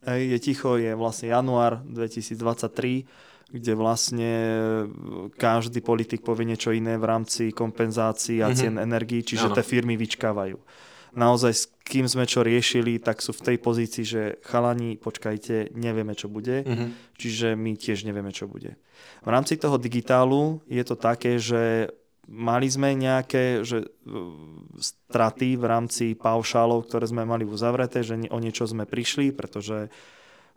[0.08, 4.32] Ej, je ticho, je vlastne január 2023, kde vlastne
[5.36, 8.56] každý politik povie niečo iné v rámci kompenzácií a mm-hmm.
[8.56, 10.56] cien energií, čiže tie firmy vyčkávajú
[11.16, 16.16] naozaj s kým sme čo riešili, tak sú v tej pozícii, že chalani, počkajte, nevieme,
[16.16, 17.20] čo bude, mm-hmm.
[17.20, 18.80] čiže my tiež nevieme, čo bude.
[19.26, 21.92] V rámci toho digitálu je to také, že
[22.32, 23.92] mali sme nejaké že,
[24.80, 29.92] straty v rámci paušálov, ktoré sme mali uzavreté, že o niečo sme prišli, pretože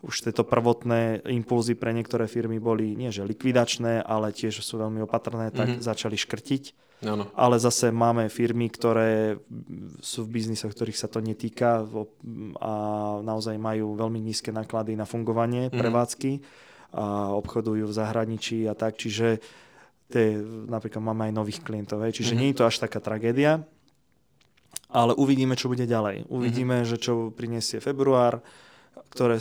[0.04, 5.02] už tieto prvotné impulzy pre niektoré firmy boli nie že likvidačné, ale tiež sú veľmi
[5.02, 5.84] opatrné, tak mm-hmm.
[5.84, 6.64] začali škrtiť.
[7.02, 7.28] Ano.
[7.34, 9.36] Ale zase máme firmy, ktoré
[10.00, 11.84] sú v biznisoch, ktorých sa to netýka
[12.62, 12.72] a
[13.20, 15.80] naozaj majú veľmi nízke náklady na fungovanie mm-hmm.
[15.80, 16.32] prevádzky
[16.94, 18.96] a obchodujú v zahraničí a tak.
[18.96, 19.42] Čiže
[20.08, 20.38] tie,
[20.70, 22.00] napríklad máme aj nových klientov.
[22.06, 22.40] Čiže mm-hmm.
[22.40, 23.66] nie je to až taká tragédia.
[24.94, 26.30] Ale uvidíme, čo bude ďalej.
[26.30, 26.90] Uvidíme, mm-hmm.
[26.94, 28.40] že čo prinesie február
[29.14, 29.38] ktoré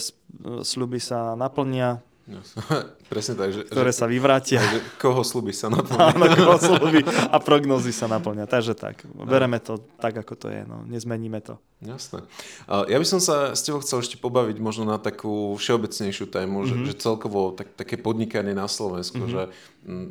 [0.62, 2.40] sľuby sa naplnia, No,
[3.12, 3.52] presne tak.
[3.52, 4.64] Že, ktoré že, sa vyvrátia.
[4.74, 6.08] Že koho sluby sa naplňa.
[6.16, 8.48] Áno, koho sluby a prognozy sa naplňa.
[8.48, 10.64] Takže tak, bereme to tak, ako to je.
[10.64, 10.88] No.
[10.88, 11.60] Nezmeníme to.
[11.84, 12.24] Jasné.
[12.68, 16.88] Ja by som sa s tebou chcel ešte pobaviť možno na takú všeobecnejšiu tému, mm-hmm.
[16.88, 19.36] že, že celkovo tak, také podnikanie na Slovensku, mm-hmm.
[19.36, 19.44] že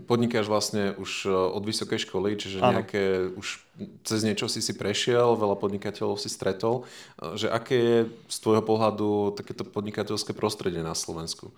[0.04, 2.76] podnikáš vlastne už e, od vysokej školy, čiže ano.
[2.76, 3.64] nejaké už
[4.04, 6.84] cez niečo si si prešiel, veľa podnikateľov si stretol,
[7.16, 7.98] e, že aké je
[8.28, 11.48] z tvojho pohľadu takéto podnikateľské prostredie na Slovensku?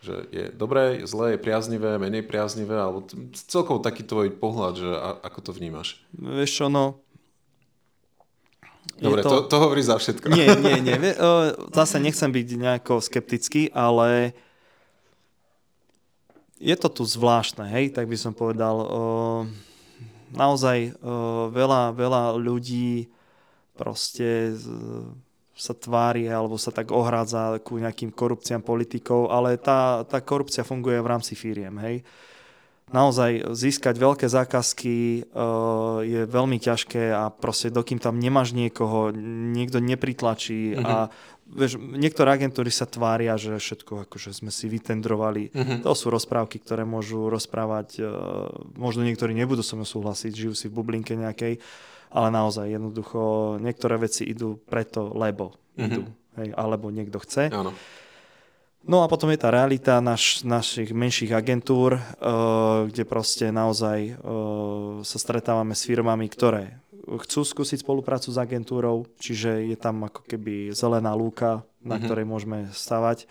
[0.00, 3.04] Že je dobré, je zlé, je priaznivé, menej priaznivé, alebo
[3.36, 6.00] celkovo taký tvoj pohľad, že a, ako to vnímaš?
[6.16, 7.04] Vieš čo, no...
[8.96, 9.28] Dobre, to...
[9.28, 10.32] To, to hovorí za všetko.
[10.32, 10.96] Nie, nie, nie.
[11.72, 14.32] Zase nechcem byť nejako skeptický, ale
[16.60, 18.76] je to tu zvláštne, hej, tak by som povedal.
[20.34, 23.10] naozaj uh, veľa, veľa ľudí
[23.74, 24.54] proste
[25.60, 30.96] sa tvári alebo sa tak ohrádza ku nejakým korupciám politikov, ale tá, tá korupcia funguje
[30.96, 32.00] v rámci firiem, hej.
[32.90, 39.14] Naozaj získať veľké zákazky uh, je veľmi ťažké a proste dokým tam nemáš niekoho,
[39.54, 40.90] niekto nepritlačí mm-hmm.
[40.90, 41.06] a
[41.46, 45.54] vieš, niektoré agentúry sa tvária, že všetko akože sme si vytendrovali.
[45.54, 45.78] Mm-hmm.
[45.86, 50.66] To sú rozprávky, ktoré môžu rozprávať, uh, možno niektorí nebudú so mnou súhlasiť, žijú si
[50.66, 51.62] v bublinke nejakej,
[52.10, 55.86] ale naozaj jednoducho niektoré veci idú preto, lebo mm-hmm.
[55.86, 56.02] idú,
[56.42, 57.54] hej, alebo niekto chce.
[57.54, 57.70] Áno.
[58.80, 65.04] No a potom je tá realita naš, našich menších agentúr, uh, kde proste naozaj uh,
[65.04, 66.80] sa stretávame s firmami, ktoré
[67.18, 72.04] chcú skúsiť spoluprácu s agentúrou, čiže je tam ako keby zelená lúka, na mm-hmm.
[72.06, 73.28] ktorej môžeme stavať.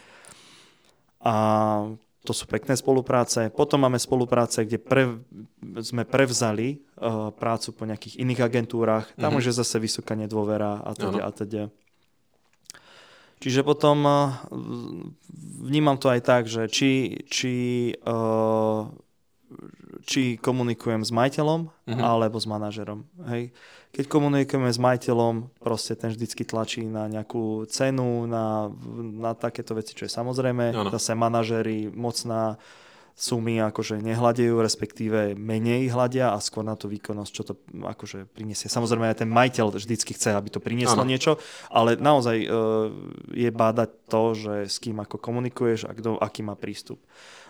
[1.23, 1.35] A
[2.27, 3.47] to sú pekné spolupráce.
[3.49, 5.17] Potom máme spolupráce, kde pre,
[5.79, 6.83] sme prevzali
[7.39, 9.07] prácu po nejakých iných agentúrach.
[9.15, 9.39] Tam mm-hmm.
[9.39, 11.63] už je zase vysoká nedôvera a teda a teda.
[13.39, 14.35] Čiže potom uh,
[15.63, 17.55] vnímam to aj tak, že či, či,
[18.03, 18.83] uh,
[20.03, 22.03] či komunikujem s majiteľom mm-hmm.
[22.03, 23.07] alebo s manažerom.
[23.31, 23.55] Hej.
[23.95, 29.95] Keď komunikujeme s majiteľom, proste ten vždycky tlačí na nejakú cenu, na, na takéto veci,
[29.95, 30.75] čo je samozrejme.
[30.75, 30.91] Ano.
[30.91, 32.59] Zase manažery mocná
[33.19, 38.71] sumy akože nehľadejú, respektíve menej hľadia a skôr na tú výkonnosť, čo to akože priniesie.
[38.71, 41.11] Samozrejme aj ten majiteľ vždycky chce, aby to prinieslo ano.
[41.11, 41.35] niečo,
[41.67, 42.47] ale naozaj e,
[43.35, 47.03] je bádať to, že s kým ako komunikuješ a kto aký má prístup.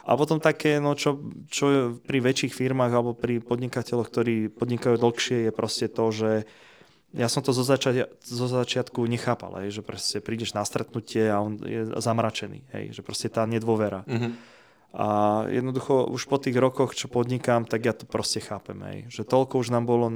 [0.10, 1.22] A potom také, no čo,
[1.54, 6.32] čo pri väčších firmách alebo pri podnikateľoch, ktorí podnikajú dlhšie, je proste to, že
[7.14, 11.42] ja som to zo, zača- zo začiatku nechápal, hej, že proste prídeš na stretnutie a
[11.42, 14.02] on je zamračený, hej, že proste tá nedôvera.
[14.10, 14.59] Mm-hmm.
[14.90, 18.82] A jednoducho už po tých rokoch, čo podnikám, tak ja to proste chápem.
[18.90, 19.00] Hej.
[19.22, 20.10] Že toľko už nám bolo,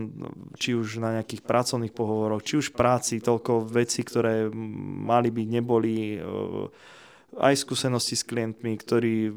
[0.57, 6.17] či už na nejakých pracovných pohovoroch, či už práci, toľko vecí, ktoré mali byť, neboli.
[6.17, 6.73] Uh,
[7.39, 9.33] aj skúsenosti s klientmi, ktorí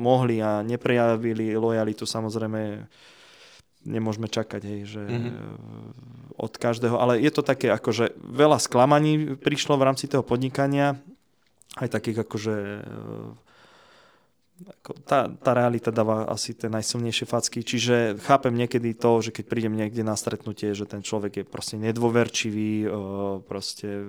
[0.00, 2.88] mohli a neprejavili lojalitu, samozrejme
[3.84, 5.36] nemôžeme čakať, hej, že mm-hmm.
[6.40, 10.96] od každého, ale je to také akože veľa sklamaní prišlo v rámci toho podnikania,
[11.76, 12.56] aj takých akože
[15.02, 19.74] tá, tá realita dáva asi tie najsilnejšie facky, čiže chápem niekedy to, že keď prídem
[19.74, 22.86] niekde na stretnutie, že ten človek je proste nedôverčivý,
[23.50, 24.06] proste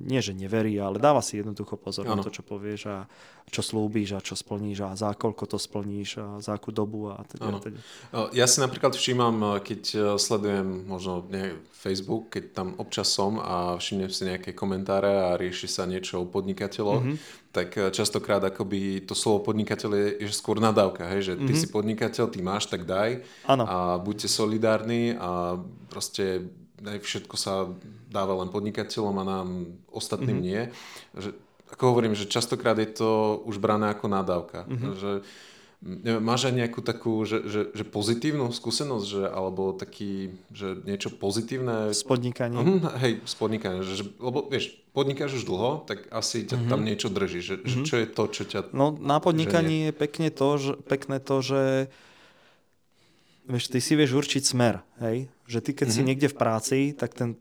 [0.00, 2.16] nie, že neverí, ale dáva si jednoducho pozor ano.
[2.16, 2.98] na to, čo povieš a
[3.50, 7.20] čo slúbíš a čo splníš a za koľko to splníš a za akú dobu a
[7.26, 7.58] teda.
[7.58, 7.78] teda.
[8.30, 11.26] Ja si napríklad všímam, keď e, sledujem možno
[11.74, 16.30] Facebook, keď tam občas som a všimnem si nejaké komentáre a rieši sa niečo o
[16.30, 21.34] podnikateľoch, mm-hmm tak eh, častokrát akoby to slovo podnikateľ je, je skôr nadávka, hej, že
[21.36, 21.60] ty mm-hmm.
[21.60, 23.64] si podnikateľ, ty máš, tak daj ano.
[23.66, 25.58] a buďte solidárni a
[25.90, 27.68] proste aj všetko sa
[28.08, 29.48] dáva len podnikateľom a nám
[29.92, 30.48] ostatným mm-hmm.
[30.48, 30.62] nie.
[31.12, 31.30] Že,
[31.70, 34.66] ako hovorím, že častokrát je to už brané ako nadávka.
[34.66, 34.92] Mm-hmm.
[34.98, 35.12] Že,
[36.20, 41.96] máš aj nejakú takú, že, že, že pozitívnu skúsenosť, že, alebo taký, že niečo pozitívne?
[41.96, 42.60] Z podnikania.
[42.60, 43.80] Uh, hej, z podnikania.
[43.80, 46.68] Že, lebo vieš, podnikáš už dlho, tak asi ťa uh-huh.
[46.68, 47.40] tam niečo drží.
[47.40, 47.68] Že, uh-huh.
[47.68, 47.86] že mhm.
[47.88, 48.60] čo je to, čo ťa...
[48.76, 51.62] No na podnikaní je pekne to, že, pekné to, že
[53.48, 54.84] vieš, ty si vieš určiť smer.
[55.00, 55.32] Hej?
[55.48, 55.96] Že ty keď uh-huh.
[55.96, 57.40] si niekde v práci, tak ten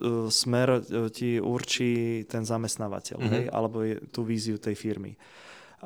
[0.00, 3.18] uh, smer uh, ti určí ten zamestnávateľ.
[3.20, 3.32] Uh-huh.
[3.36, 3.44] Hej?
[3.52, 5.20] Alebo je, tú víziu tej firmy.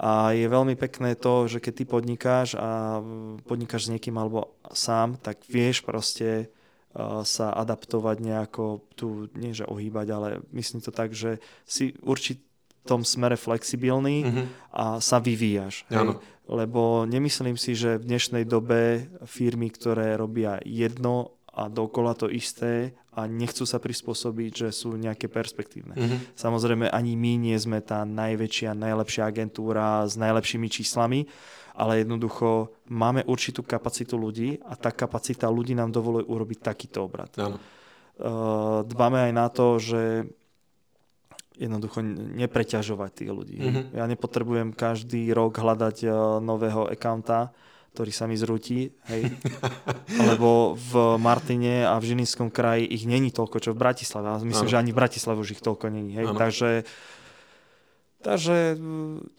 [0.01, 3.05] A je veľmi pekné to, že keď ty podnikáš a
[3.45, 9.69] podnikáš s niekým alebo sám, tak vieš proste uh, sa adaptovať nejako, tu nie že
[9.69, 11.37] ohýbať, ale myslím to tak, že
[11.69, 12.41] si v
[12.89, 14.47] tom smere flexibilný mm-hmm.
[14.73, 15.85] a sa vyvíjaš.
[15.93, 16.17] Hej?
[16.49, 22.97] Lebo nemyslím si, že v dnešnej dobe firmy, ktoré robia jedno a dokola to isté
[23.21, 25.95] a nechcú sa prispôsobiť, že sú nejaké perspektívne.
[25.95, 26.19] Mm-hmm.
[26.35, 31.29] Samozrejme, ani my nie sme tá najväčšia, najlepšia agentúra s najlepšími číslami,
[31.77, 37.31] ale jednoducho máme určitú kapacitu ľudí a tá kapacita ľudí nám dovoluje urobiť takýto obrad.
[37.41, 37.57] Ano.
[38.21, 40.29] Uh, dbáme aj na to, že
[41.57, 42.05] jednoducho
[42.37, 43.57] nepreťažovať tých ľudí.
[43.61, 43.85] Mm-hmm.
[43.97, 47.53] Ja nepotrebujem každý rok hľadať uh, nového accounta,
[47.91, 49.29] ktorý sa mi zrúti, hej.
[50.31, 54.31] Lebo v Martine a v Žilinskom kraji ich není toľko, čo v Bratislave.
[54.31, 54.73] A myslím, ano.
[54.73, 56.31] že ani v Bratislave už ich toľko není, hej.
[56.35, 56.87] Takže
[58.21, 58.77] Takže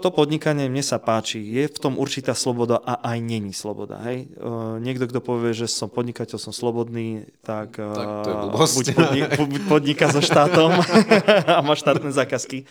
[0.01, 1.37] to podnikanie mne sa páči.
[1.37, 4.01] Je v tom určitá sloboda a aj není sloboda.
[4.09, 4.33] Hej?
[4.81, 9.61] Niekto, kto povie, že som podnikateľ, som slobodný, tak, tak to je buď, podni- buď
[9.69, 10.73] podniká so štátom
[11.53, 12.65] a má štátne zákazky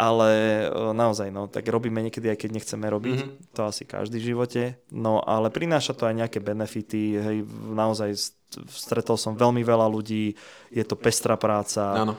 [0.00, 0.64] ale
[0.96, 3.52] naozaj, no, tak robíme niekedy, aj keď nechceme robiť, mm-hmm.
[3.52, 7.38] to asi každý v živote, no ale prináša to aj nejaké benefity, hej,
[7.76, 8.16] naozaj
[8.72, 10.32] stretol som veľmi veľa ľudí,
[10.72, 12.14] je to pestrá práca, ano.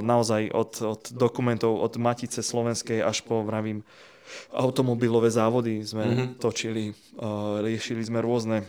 [0.00, 3.84] naozaj od, od dokumentov, od Matice Slovenskej až po, vravím,
[4.56, 6.28] automobilové závody sme mm-hmm.
[6.40, 6.96] točili,
[7.60, 8.64] riešili sme rôzne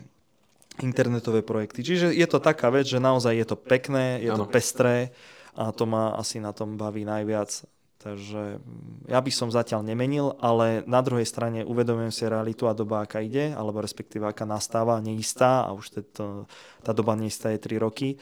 [0.80, 1.84] internetové projekty.
[1.84, 4.44] Čiže je to taká vec, že naozaj je to pekné, je ano.
[4.44, 5.12] to pestré
[5.60, 7.68] a to ma asi na tom baví najviac.
[8.00, 12.74] Takže mm, ja by som zatiaľ nemenil, ale na druhej strane uvedomujem si realitu a
[12.74, 16.48] doba, aká ide, alebo respektíve aká nastáva, neistá a už to,
[16.80, 18.16] tá doba neistá je 3 roky.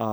[0.00, 0.08] A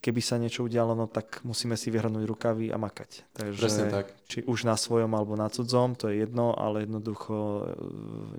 [0.00, 3.28] keby sa niečo udialo, no tak musíme si vyhrnúť rukavy a makať.
[3.36, 4.08] Takže tak.
[4.24, 7.62] či už na svojom alebo na cudzom, to je jedno, ale jednoducho e,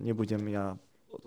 [0.01, 0.73] nebudem ja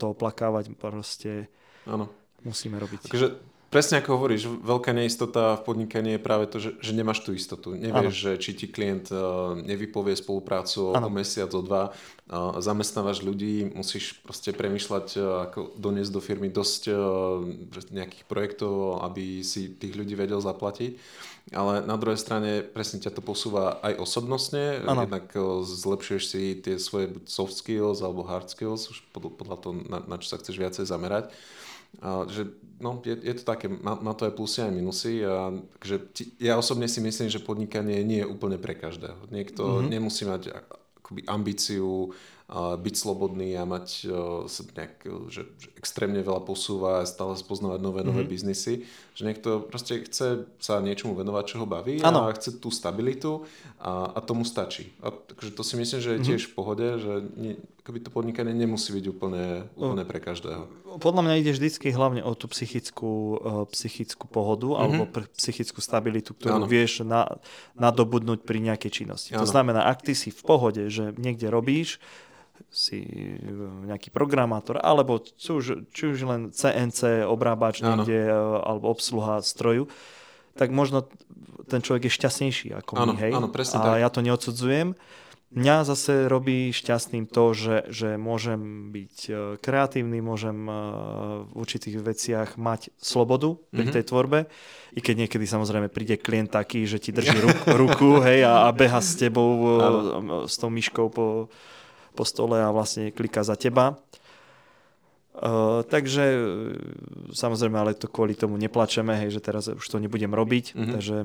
[0.02, 1.46] to oplakávať, proste
[1.86, 2.10] ano.
[2.42, 3.06] musíme robiť.
[3.06, 7.30] Takže Presne ako hovoríš, veľká neistota v podnikaní je práve to, že, že nemáš tú
[7.30, 7.78] istotu.
[7.78, 8.22] Nevieš, ano.
[8.26, 11.06] že či ti klient uh, nevypovie spoluprácu ano.
[11.06, 16.50] o mesiac, o dva, uh, zamestnávaš ľudí, musíš proste premyšľať, uh, ako doniesť do firmy
[16.50, 16.98] dosť uh,
[17.94, 20.98] nejakých projektov, aby si tých ľudí vedel zaplatiť.
[21.54, 25.06] Ale na druhej strane presne ťa to posúva aj osobnostne, ano.
[25.06, 30.02] jednak uh, zlepšuješ si tie svoje soft skills alebo hard skills, už podľa toho, na,
[30.02, 31.30] na čo sa chceš viacej zamerať.
[31.98, 32.46] A, že
[32.78, 35.26] no, je, je to také, má, má to aj plusy aj minusy.
[35.26, 39.26] A, takže ti, ja osobne si myslím, že podnikanie nie je úplne pre každého.
[39.34, 39.90] Niekto mm-hmm.
[39.90, 40.54] nemusí mať
[41.02, 42.14] akoby ambíciu
[42.56, 44.10] byť slobodný a mať
[44.50, 48.34] sa nejak, že, že extrémne veľa posúva a stále spoznávať nové, nové mm-hmm.
[48.34, 48.74] biznisy.
[49.14, 52.26] Že niekto proste chce sa niečomu venovať, čo ho baví ano.
[52.26, 53.46] a chce tú stabilitu
[53.78, 54.90] a, a tomu stačí.
[54.98, 56.50] A, takže to si myslím, že je tiež mm-hmm.
[56.50, 60.68] v pohode, že nie, akoby to podnikanie nemusí byť úplne, úplne pre každého.
[61.00, 63.40] Podľa mňa ide vždycky hlavne o tú psychickú,
[63.72, 64.80] psychickú pohodu mm-hmm.
[64.84, 65.02] alebo
[65.34, 66.68] psychickú stabilitu, ktorú ano.
[66.68, 67.40] vieš na,
[67.74, 69.32] nadobudnúť pri nejakej činnosti.
[69.32, 69.42] Ano.
[69.42, 71.96] To znamená, ak ty si v pohode, že niekde robíš,
[72.68, 73.00] si
[73.88, 75.64] nejaký programátor, alebo či už,
[75.96, 79.88] či už len CNC, obrábač niekde, e, alebo obsluha stroju,
[80.60, 81.08] tak možno
[81.72, 83.32] ten človek je šťastnejší ako ano, my, hej?
[83.32, 84.02] Áno, presne a tak.
[84.04, 84.92] ja to neodsudzujem.
[85.50, 90.72] Mňa zase robí šťastným to, že, že môžem byť e, kreatívny, môžem e,
[91.42, 93.94] v určitých veciach mať slobodu pri mm-hmm.
[93.98, 94.38] tej tvorbe.
[94.94, 98.70] I keď niekedy samozrejme príde klient taký, že ti drží ruku, ruku hej, a, a
[98.70, 99.50] beha s tebou,
[99.82, 100.46] ano.
[100.46, 101.50] s tou myškou po,
[102.14, 103.98] po stole a vlastne kliká za teba.
[105.34, 106.46] Uh, takže
[107.34, 110.92] samozrejme, ale to kvôli tomu neplačeme, hej, že teraz už to nebudem robiť, mm-hmm.
[110.94, 111.16] takže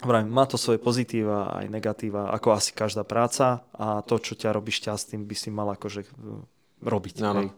[0.00, 4.56] Vrajím, má to svoje pozitíva aj negatíva, ako asi každá práca a to, čo ťa
[4.56, 6.08] robí šťastným, by si mal akože
[6.80, 7.20] robiť.
[7.20, 7.52] Hej?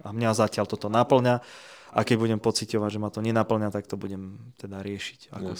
[0.00, 1.44] A mňa zatiaľ toto naplňa
[1.94, 5.30] a keď budem pocitovať, že ma to nenaplňa, tak to budem teda riešiť.
[5.30, 5.54] Ako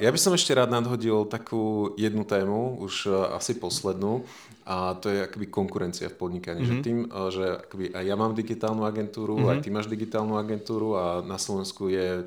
[0.00, 4.24] Ja by som ešte rád nadhodil takú jednu tému, už e, asi poslednú,
[4.64, 6.64] a to je akoby konkurencia v podnikaní.
[6.64, 6.72] Mm-hmm.
[6.72, 6.84] Že mhm.
[6.84, 9.52] tým, e, že akoby aj ja mám digitálnu agentúru, mm-hmm.
[9.52, 12.24] aj ty máš digitálnu agentúru a na Slovensku je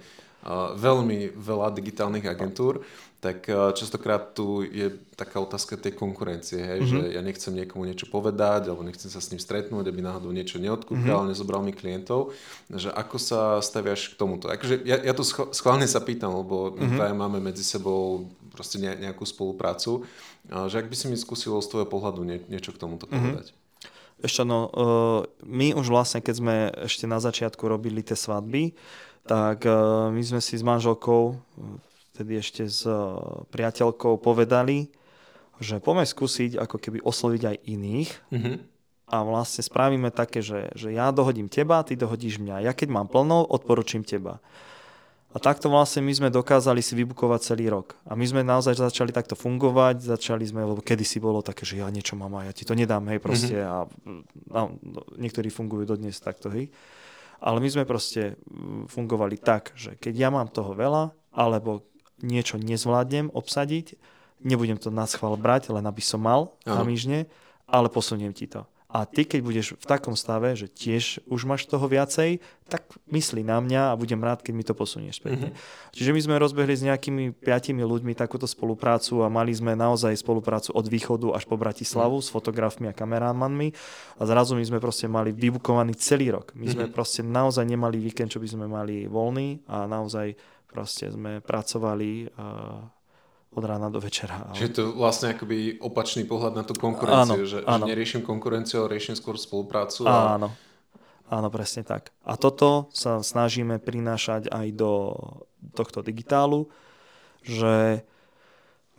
[0.78, 2.82] veľmi veľa digitálnych agentúr,
[3.22, 3.46] tak
[3.78, 6.90] častokrát tu je taká otázka tej konkurencie, hej, mm-hmm.
[6.90, 10.58] že ja nechcem niekomu niečo povedať, alebo nechcem sa s ním stretnúť, aby náhodou niečo
[10.58, 11.30] neodkúkal, mm-hmm.
[11.30, 12.34] nezobral mi klientov,
[12.74, 14.50] že ako sa staviaš k tomuto.
[14.50, 15.22] Akože ja, ja tu
[15.54, 16.98] schválne sa pýtam, lebo mm-hmm.
[16.98, 18.26] my máme medzi sebou
[18.58, 20.10] proste nejakú spoluprácu,
[20.50, 23.22] že ak by si mi skúsil z tvojho pohľadu nie, niečo k tomuto mm-hmm.
[23.22, 23.54] povedať.
[24.22, 26.56] Ešte no, uh, my už vlastne, keď sme
[26.90, 28.74] ešte na začiatku robili tie svadby,
[29.26, 31.38] tak uh, my sme si s manželkou,
[32.14, 34.90] vtedy ešte s uh, priateľkou povedali,
[35.62, 38.56] že poďme skúsiť ako keby osloviť aj iných mm-hmm.
[39.14, 42.66] a vlastne spravíme také, že, že ja dohodím teba, ty dohodíš mňa.
[42.66, 44.42] Ja keď mám plno, odporučím teba.
[45.32, 47.96] A takto vlastne my sme dokázali si vybukovať celý rok.
[48.04, 51.88] A my sme naozaj začali takto fungovať, začali sme, lebo kedysi bolo také, že ja
[51.88, 53.56] niečo mám a ja ti to nedám, hej, proste.
[53.56, 53.72] Mm-hmm.
[54.52, 56.68] A no, no, niektorí fungujú dodnes takto, hej.
[57.42, 61.90] Ale my sme proste mm, fungovali tak, že keď ja mám toho veľa, alebo
[62.22, 63.98] niečo nezvládnem obsadiť,
[64.46, 67.26] nebudem to na schvál brať, len aby som mal na myžne,
[67.66, 68.66] ale posuniem ti to.
[68.92, 73.40] A ty, keď budeš v takom stave, že tiež už máš toho viacej, tak myslí
[73.44, 75.24] na mňa a budem rád, keď mi to posunieš.
[75.24, 75.52] Mm-hmm.
[75.96, 80.76] Čiže my sme rozbehli s nejakými piatimi ľuďmi takúto spoluprácu a mali sme naozaj spoluprácu
[80.76, 82.32] od východu až po Bratislavu mm-hmm.
[82.32, 83.72] s fotografmi a kamerámanmi
[84.20, 86.52] a zrazu my sme proste mali vybukovaný celý rok.
[86.56, 86.96] My sme mm-hmm.
[86.96, 90.36] proste naozaj nemali víkend, čo by sme mali voľný a naozaj
[90.68, 93.01] proste sme pracovali uh,
[93.52, 94.48] od rána do večera.
[94.48, 94.56] Ale...
[94.56, 97.84] Čiže to vlastne akoby opačný pohľad na tú konkurenciu, áno, že, áno.
[97.86, 100.08] že neriešim konkurenciu, ale riešim skôr spoluprácu.
[100.08, 100.40] A...
[100.40, 100.56] Áno,
[101.28, 102.16] áno, presne tak.
[102.24, 104.92] A toto sa snažíme prinášať aj do
[105.76, 106.72] tohto digitálu,
[107.44, 108.08] že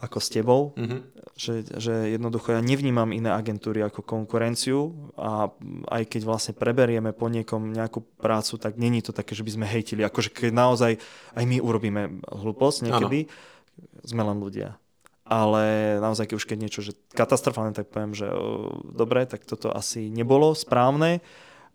[0.03, 0.99] ako s tebou, Mhm.
[1.39, 5.47] že, že jednoducho ja nevnímam iné agentúry ako konkurenciu a
[5.95, 9.67] aj keď vlastne preberieme po niekom nejakú prácu, tak není to také, že by sme
[9.71, 10.03] hejtili.
[10.03, 10.93] Akože keď naozaj
[11.39, 13.31] aj my urobíme hlúposť niekedy,
[14.03, 14.77] sme len ľudia.
[15.23, 19.71] Ale naozaj, keď už keď niečo, že katastrofálne, tak poviem, že o, dobre, tak toto
[19.71, 21.23] asi nebolo správne,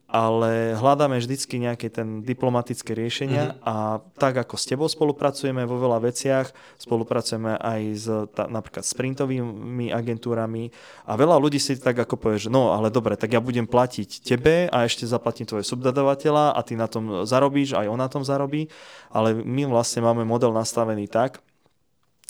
[0.07, 3.67] ale hľadáme vždycky nejaké ten diplomatické riešenia mm-hmm.
[3.67, 6.47] a tak ako s tebou spolupracujeme vo veľa veciach,
[6.79, 10.71] spolupracujeme aj s ta, napríklad s printovými agentúrami
[11.03, 14.23] a veľa ľudí si tak ako povie, že no ale dobre, tak ja budem platiť
[14.23, 18.23] tebe a ešte zaplatím tvoje subdodavateľa a ty na tom zarobíš, aj on na tom
[18.23, 18.71] zarobí,
[19.11, 21.43] ale my vlastne máme model nastavený tak,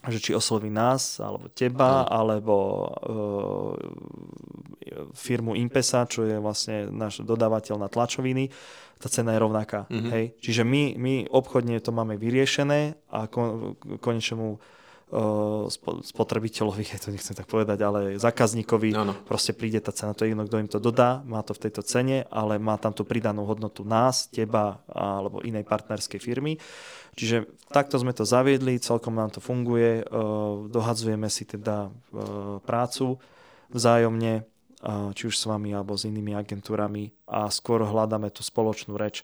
[0.06, 2.10] že či osloví nás, alebo teba, Áno.
[2.14, 3.74] alebo uh,
[5.18, 8.54] firmu Impesa, čo je vlastne náš dodávateľ na tlačoviny,
[9.02, 9.90] tá cena je rovnaká.
[9.90, 10.10] Mhm.
[10.14, 10.26] Hej?
[10.42, 14.58] Čiže my, my obchodne to máme vyriešené a kon, konečnému
[16.04, 19.16] spotrebiteľovi, ja to nechcem tak povedať, ale zákazníkovi Áno.
[19.24, 21.80] proste príde tá cena, to je jedno, kto im to dodá, má to v tejto
[21.88, 26.60] cene, ale má tam tú pridanú hodnotu nás, teba alebo inej partnerskej firmy.
[27.16, 30.04] Čiže takto sme to zaviedli, celkom nám to funguje,
[30.68, 31.88] dohadzujeme si teda
[32.68, 33.16] prácu
[33.72, 34.44] vzájomne,
[35.16, 39.24] či už s vami alebo s inými agentúrami a skôr hľadáme tú spoločnú reč.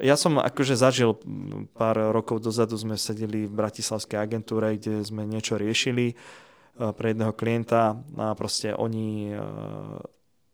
[0.00, 5.24] Ja som akože zažil mm, pár rokov dozadu, sme sedeli v Bratislavskej agentúre, kde sme
[5.24, 9.40] niečo riešili eh, pre jedného klienta a proste oni eh,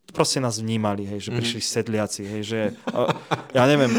[0.07, 1.37] proste nás vnímali, hej, že Mhm.
[1.37, 2.59] prišli sedliaci, hej, že
[2.95, 3.11] a,
[3.51, 3.91] ja neviem,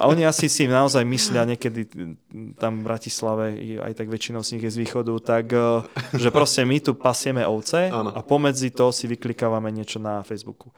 [0.00, 3.44] a oni asi si naozaj myslia niekedy mm, tam v Bratislave,
[3.78, 5.84] aj tak väčšinou z nich je z východu, tak eh,
[6.16, 8.08] že proste my tu pasieme ovce Áno.
[8.08, 10.72] a pomedzi to si vyklikávame niečo na Facebooku.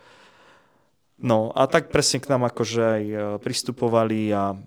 [1.23, 4.59] No a tak presne k nám akože aj eh, pristupovali a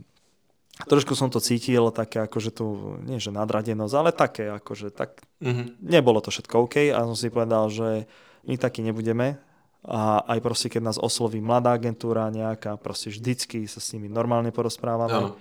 [0.87, 2.65] trošku som to cítil, také akože tu,
[3.03, 5.83] nie že nadradenosť, ale také akože tak Mhm.
[5.83, 8.07] nebolo to všetko OK a som si povedal, že
[8.47, 9.35] my takí nebudeme
[9.85, 14.49] a aj proste, keď nás osloví mladá agentúra nejaká, proste vždycky sa s nimi normálne
[14.49, 15.37] porozprávame, Áno.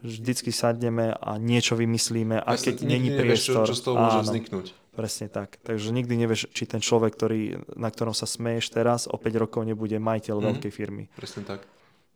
[0.00, 3.66] vždycky sadneme a niečo vymyslíme, a keď není nikdy nevieš, priestor.
[3.68, 4.66] Čo, čo z toho môže áno, vzniknúť.
[4.94, 5.58] Presne tak.
[5.58, 7.40] Takže nikdy nevieš, či ten človek, ktorý,
[7.74, 10.44] na ktorom sa smeješ teraz, o 5 rokov nebude majiteľ Mhm.
[10.48, 11.04] veľkej firmy.
[11.12, 11.66] Presne tak.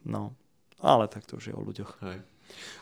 [0.01, 0.33] No,
[0.79, 1.93] ale tak to už je o ľuďoch.
[2.01, 2.19] Hej.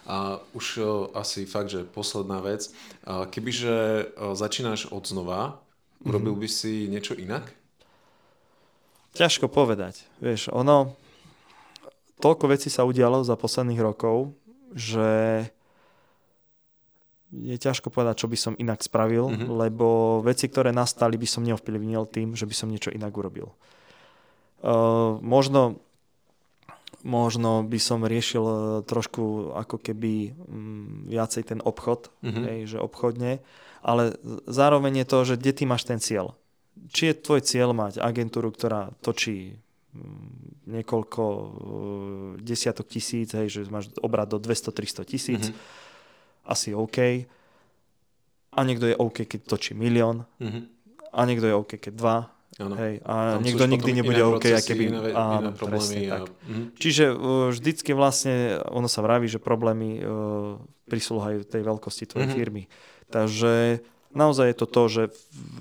[0.07, 2.70] A už o, asi fakt, že posledná vec.
[3.03, 3.74] A kebyže
[4.14, 5.59] o, začínaš od znova,
[5.99, 6.07] Mhm.
[6.07, 7.51] urobil by si niečo inak?
[9.12, 10.05] Ťažko povedať.
[10.18, 10.92] Vieš, ono,
[12.18, 14.36] toľko vecí sa udialo za posledných rokov,
[14.70, 15.49] že
[17.39, 19.34] je ťažko povedať, čo by som inak spravil, Mhm.
[19.39, 19.57] mm-hmm.
[19.59, 19.87] lebo
[20.20, 23.53] veci, ktoré nastali, by som neovplyvnil tým, že by som niečo inak urobil.
[24.59, 25.76] Uh, možno,
[27.03, 29.22] možno by som riešil eh, trošku
[29.55, 32.24] ako keby mm, viacej ten obchod, Mhm.
[32.24, 32.45] mm-hmm.
[32.45, 33.32] hej, že obchodne,
[33.80, 36.34] ale zároveň je to, že kde ty máš ten cieľ.
[36.89, 39.61] Či je tvoj cieľ mať agentúru, ktorá točí
[39.93, 41.49] mm, niekoľko eh,
[42.43, 45.53] desiatok tisíc, hej, že máš obrad do 200-300 tisíc, Mhm.
[45.53, 45.84] mm-hmm.
[46.47, 46.99] Asi OK.
[48.51, 50.24] A niekto je OK, keď točí milión.
[50.38, 50.72] Mhm.
[51.12, 52.16] A niekto je OK, keď dva.
[52.57, 52.72] Áno.
[52.72, 54.84] Hej, a Tam niekto nikdy nebude OK, procesy, keby...
[54.88, 55.76] iné, áno, iné problémy.
[55.76, 56.28] presne A, tak.
[56.49, 56.64] mhm.
[56.74, 57.16] Čiže uh,
[57.53, 58.34] vždycky vlastne,
[58.66, 60.57] ono sa vraví, že problémy uh,
[60.88, 62.36] prislúhajú tej veľkosti tvojej Mhm.
[62.36, 62.62] firmy.
[63.07, 65.05] Takže naozaj je to to, že,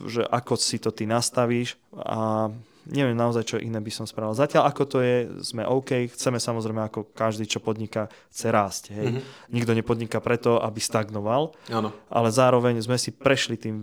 [0.07, 2.47] že ako si to ty nastavíš a
[2.89, 4.37] neviem naozaj, čo iné by som spravil.
[4.37, 8.83] Zatiaľ ako to je, sme OK, chceme samozrejme ako každý, čo podniká, chce rásť.
[8.93, 9.07] Hej.
[9.11, 9.21] Mhm.
[9.51, 11.89] Nikto nepodniká preto, aby stagnoval, Áno.
[12.09, 13.75] ale zároveň sme si prešli tým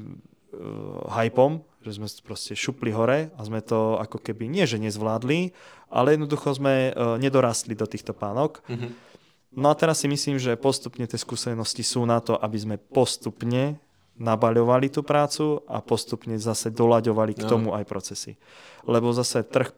[0.55, 5.51] uh, hypom, že sme proste šupli hore a sme to ako keby nie, že nezvládli,
[5.91, 8.63] ale jednoducho sme uh, nedorastli do týchto pánok.
[8.71, 9.15] Mhm.
[9.53, 13.77] No a teraz si myslím, že postupne tie skúsenosti sú na to, aby sme postupne
[14.21, 18.37] nabaľovali tú prácu a postupne zase doľaďovali k tomu aj procesy.
[18.85, 19.73] Lebo zase trh,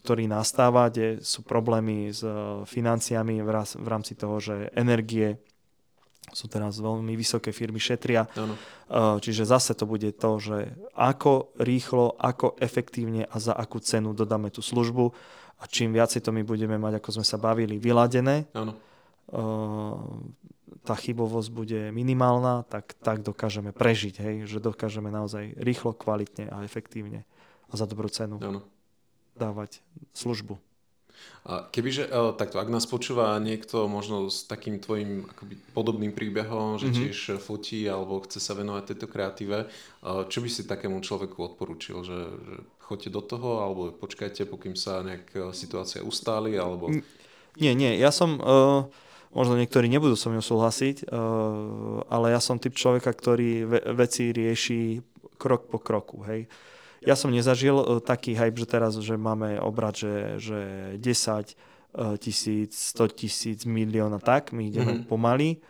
[0.00, 5.36] ktorý nastáva, kde sú problémy s uh, financiami v rámci toho, že energie
[6.34, 8.26] sú teraz veľmi vysoké firmy, šetria.
[8.34, 8.54] Áno.
[8.86, 14.10] Uh, Čiže zase to bude to, že ako rýchlo, ako efektívne a za akú cenu
[14.10, 15.14] dodáme tú službu
[15.56, 18.74] a čím viacej to my budeme mať, ako sme sa bavili, vyladené, Áno.
[19.32, 19.98] Uh,
[20.86, 24.36] tá chybovosť bude minimálna, tak, tak dokážeme prežiť, hej?
[24.46, 27.26] že dokážeme naozaj rýchlo, kvalitne a efektívne
[27.66, 28.62] a za dobrú cenu Áno.
[29.34, 29.82] dávať
[30.14, 30.58] službu.
[31.48, 36.76] A kebyže, e, takto, ak nás počúva niekto možno s takým tvojim akoby, podobným príbehom,
[36.76, 36.94] že Mhm.
[36.94, 39.66] tiež fotí alebo chce sa venovať tejto kreatíve, e,
[40.28, 42.04] čo by si takému človeku odporúčil?
[42.04, 42.54] Že, že
[42.84, 46.92] choďte do toho alebo počkajte, pokým sa nejak e, situácia ustáli alebo...
[47.56, 48.36] Nie, nie, ja som...
[48.36, 48.92] Uh,
[49.36, 54.32] možno niektorí nebudú so mnou súhlasiť, uh, ale ja som typ človeka, ktorý ve- veci
[54.32, 55.04] rieši
[55.36, 56.48] krok po kroku, hej.
[57.04, 60.60] Ja som nezažil uh, taký hype, že teraz, že máme obrad, že, že
[60.96, 65.10] 10 uh, tisíc, 100 tisíc, milión a tak, my ideme mm-hmm.
[65.12, 65.60] pomaly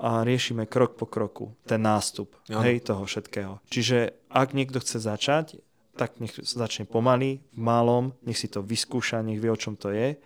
[0.00, 2.64] a riešime krok po kroku ten nástup ja.
[2.64, 3.60] hej, toho všetkého.
[3.68, 5.60] Čiže ak niekto chce začať,
[5.96, 9.88] tak nech začne pomaly, v malom, nech si to vyskúša, nech vie, o čom to
[9.92, 10.16] je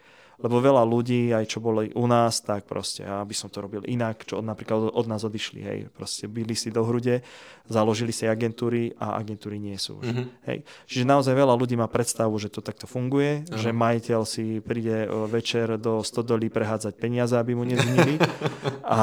[0.40, 4.24] lebo veľa ľudí, aj čo boli u nás, tak proste, aby som to robil inak,
[4.24, 7.20] čo od, napríklad od nás odišli, hej, proste byli si do hrude,
[7.68, 10.10] založili si agentúry a agentúry nie sú už.
[10.10, 10.26] Mm-hmm.
[10.48, 10.58] Hej.
[10.88, 13.60] Čiže naozaj veľa ľudí má predstavu, že to takto funguje, uh-huh.
[13.60, 18.16] že majiteľ si príde večer do stodolí prehádzať peniaze, aby mu neznili
[18.82, 19.00] a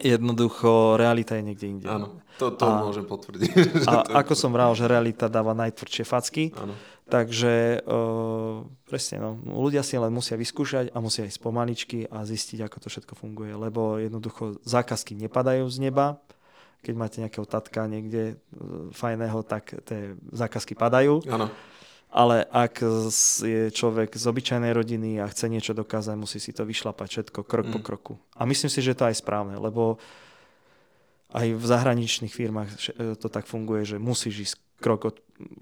[0.00, 1.86] jednoducho realita je niekde inde.
[1.90, 3.52] Áno, to, to a, môžem potvrdiť.
[3.90, 6.72] A to ako som vral, že realita dáva najtvrdšie facky, Áno
[7.10, 12.62] Takže uh, presne, no, ľudia si len musia vyskúšať a musia ísť pomaličky a zistiť,
[12.62, 16.22] ako to všetko funguje, lebo jednoducho zákazky nepadajú z neba.
[16.86, 21.26] Keď máte nejakého tatka niekde uh, fajného, tak tie zákazky padajú.
[21.26, 21.50] Áno.
[22.10, 22.82] Ale ak
[23.42, 27.70] je človek z obyčajnej rodiny a chce niečo dokázať, musí si to vyšlapať všetko krok
[27.70, 27.74] mm.
[27.74, 28.14] po kroku.
[28.34, 29.98] A myslím si, že to aj správne, lebo
[31.30, 32.70] aj v zahraničných firmách
[33.18, 35.16] to tak funguje, že musíš ísť krok od,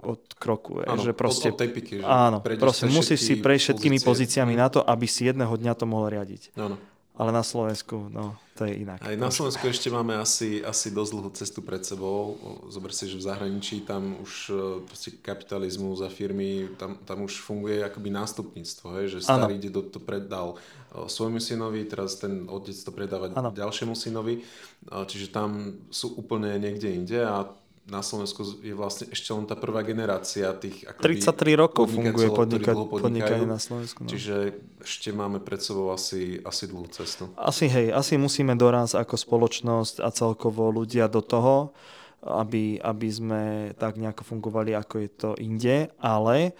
[0.06, 0.80] od kroku.
[0.86, 4.40] Áno, že proste, od, od tepiky, že áno, proste musíš si prejsť všetkými pozície.
[4.40, 6.54] pozíciami na to, aby si jedného dňa to mohol riadiť.
[6.54, 6.78] Áno.
[7.18, 9.02] Ale na Slovensku, no, to je inak.
[9.02, 12.38] Aj na Slovensku ešte máme asi, asi dosť dlhú cestu pred sebou.
[12.70, 14.52] Zober si, že v zahraničí tam už e,
[14.86, 19.18] proste kapitalizmus a firmy, tam, tam už funguje akoby nástupníctvo, hej?
[19.18, 20.62] že starý ide do, to predal
[20.94, 23.50] e, svojmu synovi, teraz ten otec to predáva ano.
[23.50, 24.46] ďalšiemu synovi,
[24.86, 27.50] čiže tam sú úplne niekde inde a
[27.88, 30.84] na Slovensku je vlastne ešte len tá prvá generácia tých...
[31.00, 34.04] 33 rokov funguje podnika- podnikanie na Slovensku.
[34.04, 34.08] No.
[34.12, 37.32] Čiže ešte máme pred sebou asi, asi dlhú cestu.
[37.40, 41.72] Asi hej, asi musíme doraz ako spoločnosť a celkovo ľudia do toho,
[42.20, 43.42] aby, aby sme
[43.80, 46.52] tak nejako fungovali, ako je to inde, ale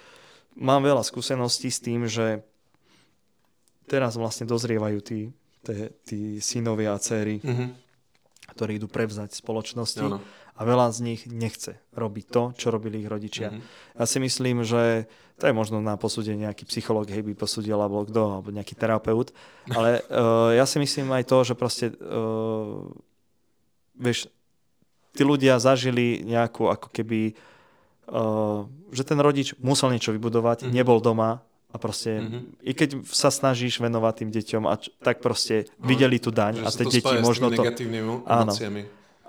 [0.56, 2.40] mám veľa skúseností s tým, že
[3.84, 5.28] teraz vlastne dozrievajú tí,
[5.60, 5.76] tí,
[6.08, 7.68] tí synovia a céry, mm-hmm.
[8.56, 10.08] ktorí idú prevzať spoločnosti.
[10.08, 10.24] Ano
[10.58, 13.54] a veľa z nich nechce robiť to, čo robili ich rodičia.
[13.54, 13.94] Mm-hmm.
[13.94, 15.06] Ja si myslím, že
[15.38, 19.30] to je možno na posúdenie nejaký psychológ, hej, by posúdil, alebo kto, alebo nejaký terapeut,
[19.70, 22.82] ale uh, ja si myslím aj to, že proste, uh,
[23.94, 24.26] vieš,
[25.14, 27.38] tí ľudia zažili nejakú ako keby,
[28.10, 30.74] uh, že ten rodič musel niečo vybudovať, mm-hmm.
[30.74, 32.64] nebol doma, a proste, mm-hmm.
[32.64, 36.64] i keď sa snažíš venovať tým deťom, a č- tak proste no, videli tú daň
[36.64, 37.60] a tie deti možno to...
[38.24, 38.56] Áno,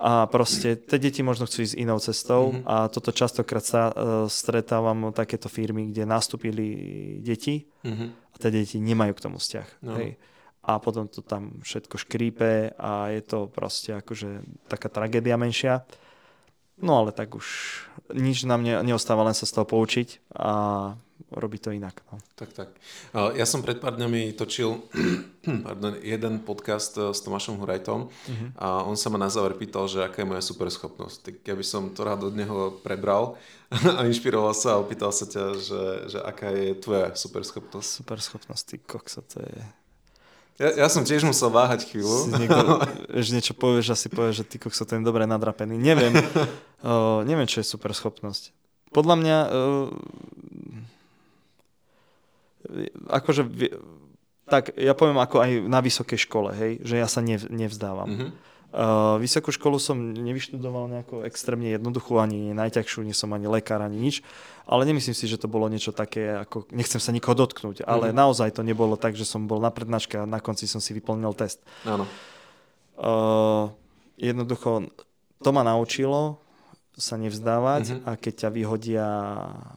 [0.00, 2.64] a proste tie deti možno chcú ísť inou cestou mm-hmm.
[2.64, 6.66] a toto častokrát sa uh, stretávam takéto firmy, kde nastúpili
[7.20, 8.08] deti mm-hmm.
[8.32, 9.68] a tie deti nemajú k tomu vzťah.
[9.84, 10.00] No.
[10.00, 10.16] Hej.
[10.64, 14.40] A potom to tam všetko škrípe a je to proste akože
[14.72, 15.84] taká tragédia menšia.
[16.80, 17.44] No ale tak už
[18.16, 20.52] nič nám ne, neostáva len sa z toho poučiť a
[21.30, 22.02] robiť to inak.
[22.10, 22.18] No.
[22.34, 22.68] Tak, tak.
[23.14, 24.82] Ja som pred pár dňami točil
[25.66, 28.48] pardon, jeden podcast e, s Tomášom Hurajtom uh-huh.
[28.60, 31.16] a on sa ma na záver pýtal, že aká je moja superschopnosť.
[31.24, 33.40] Tak ja by som to rád od neho prebral
[33.98, 37.88] a inšpiroval sa a opýtal sa ťa, že, že aká je tvoja superschopnosť.
[38.04, 39.60] Superschopnosť, ty kokso, to je...
[40.60, 42.28] Ja, ja som tiež musel váhať chvíľu.
[42.28, 42.84] Si niekto,
[43.24, 45.80] že niečo povieš, asi povieš, že ty kokso, ten dobre nadrapený.
[45.80, 48.52] Neviem, uh, neviem, čo je superschopnosť.
[48.92, 49.88] Podľa mňa uh,
[53.10, 53.42] akože,
[54.50, 58.08] tak ja poviem ako aj na vysokej škole, hej, že ja sa nev, nevzdávam.
[58.08, 58.30] Mm-hmm.
[58.70, 63.98] Uh, vysokú školu som nevyštudoval nejako extrémne jednoduchú, ani najťažšiu, nie som ani lekár, ani
[63.98, 64.22] nič,
[64.62, 68.20] ale nemyslím si, že to bolo niečo také, ako nechcem sa nikoho dotknúť, ale mm-hmm.
[68.22, 71.34] naozaj to nebolo tak, že som bol na prednáške a na konci som si vyplnil
[71.34, 71.58] test.
[71.82, 72.06] Áno.
[72.94, 73.74] Uh,
[74.22, 74.86] jednoducho,
[75.42, 76.38] to ma naučilo,
[77.00, 78.06] sa nevzdávať mm-hmm.
[78.06, 79.06] a keď ťa vyhodia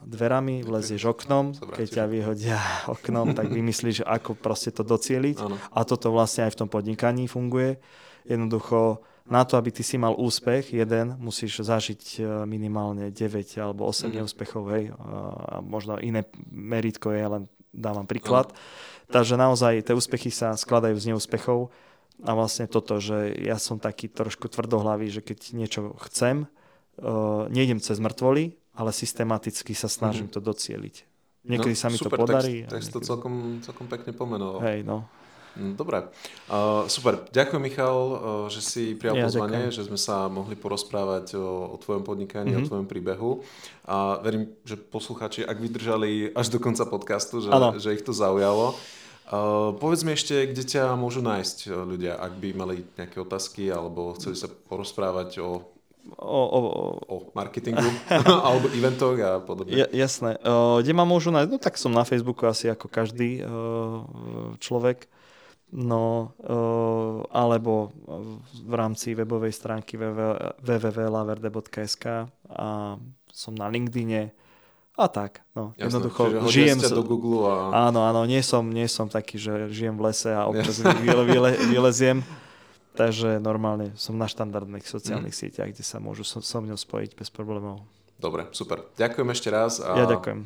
[0.03, 2.59] dverami, vlezieš oknom, keď ťa vyhodia
[2.93, 5.37] oknom, tak vymyslíš, ako proste to docieliť.
[5.39, 5.55] Ano.
[5.71, 7.79] A toto vlastne aj v tom podnikaní funguje.
[8.27, 13.15] Jednoducho na to, aby ty si mal úspech jeden, musíš zažiť e, minimálne 9
[13.55, 14.13] alebo 8 mm-hmm.
[14.19, 14.83] neúspechov, hej.
[15.47, 18.51] A možno iné meritko je, len dávam príklad.
[18.51, 18.59] Ano.
[19.15, 21.71] Takže naozaj tie úspechy sa skladajú z neúspechov
[22.23, 26.45] a vlastne toto, že ja som taký trošku tvrdohlavý, že keď niečo chcem,
[27.01, 30.43] uh, nejdem cez mŕtvoly, ale systematicky sa snažím mm-hmm.
[30.43, 30.95] to docieliť.
[31.43, 32.63] Niekedy no, sa mi super, to podarí.
[32.63, 34.63] Tak, tak to celkom, celkom pekne pomenoval.
[34.63, 35.03] Hej, no.
[35.53, 36.09] Mm, dobre.
[36.49, 37.29] Uh, super.
[37.29, 38.17] Ďakujem, Michal, uh,
[38.49, 39.75] že si prijal ja, pozvanie, ďakujem.
[39.75, 42.65] že sme sa mohli porozprávať o, o tvojom podnikaní, mm-hmm.
[42.65, 43.31] o tvojom príbehu.
[43.85, 48.73] A verím, že posluchači, ak vydržali až do konca podcastu, že, že ich to zaujalo,
[49.23, 54.11] Uh, povedz mi ešte, kde ťa môžu nájsť ľudia, ak by mali nejaké otázky alebo
[54.19, 55.63] chceli sa porozprávať o
[56.17, 56.59] o, o,
[57.07, 57.87] o marketingu
[58.47, 59.75] alebo eventoch a podobne.
[59.75, 60.37] Ja, jasné.
[60.43, 61.49] Uh, kde ma môžu nájsť?
[61.49, 64.03] No tak som na Facebooku asi ako každý uh,
[64.59, 65.07] človek.
[65.73, 67.89] No, uh, alebo
[68.53, 72.05] v rámci webovej stránky www.laverde.sk
[72.53, 72.93] a
[73.33, 74.29] som na LinkedIne
[74.93, 75.41] a tak.
[75.57, 77.89] No, Jasné, jednoducho žijem do Google a...
[77.89, 81.57] Áno, áno, nie som, nie som taký, že žijem v lese a občas vyle, vyle,
[81.73, 82.21] vyleziem.
[82.93, 85.41] Takže normálne som na štandardných sociálnych mm.
[85.41, 87.81] sieťach, kde sa môžu so, so mnou spojiť bez problémov.
[88.21, 88.85] Dobre, super.
[88.95, 89.81] Ďakujem ešte raz.
[89.81, 90.45] A ja ďakujem.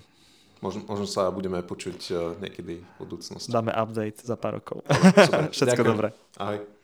[0.57, 3.53] Možno, možno sa budeme počuť uh, niekedy v budúcnosti.
[3.53, 4.81] Dáme update za pár rokov.
[4.87, 5.51] Dobre.
[5.55, 5.91] Všetko ďakujem.
[5.93, 6.09] dobré.
[6.41, 6.76] Ahoj.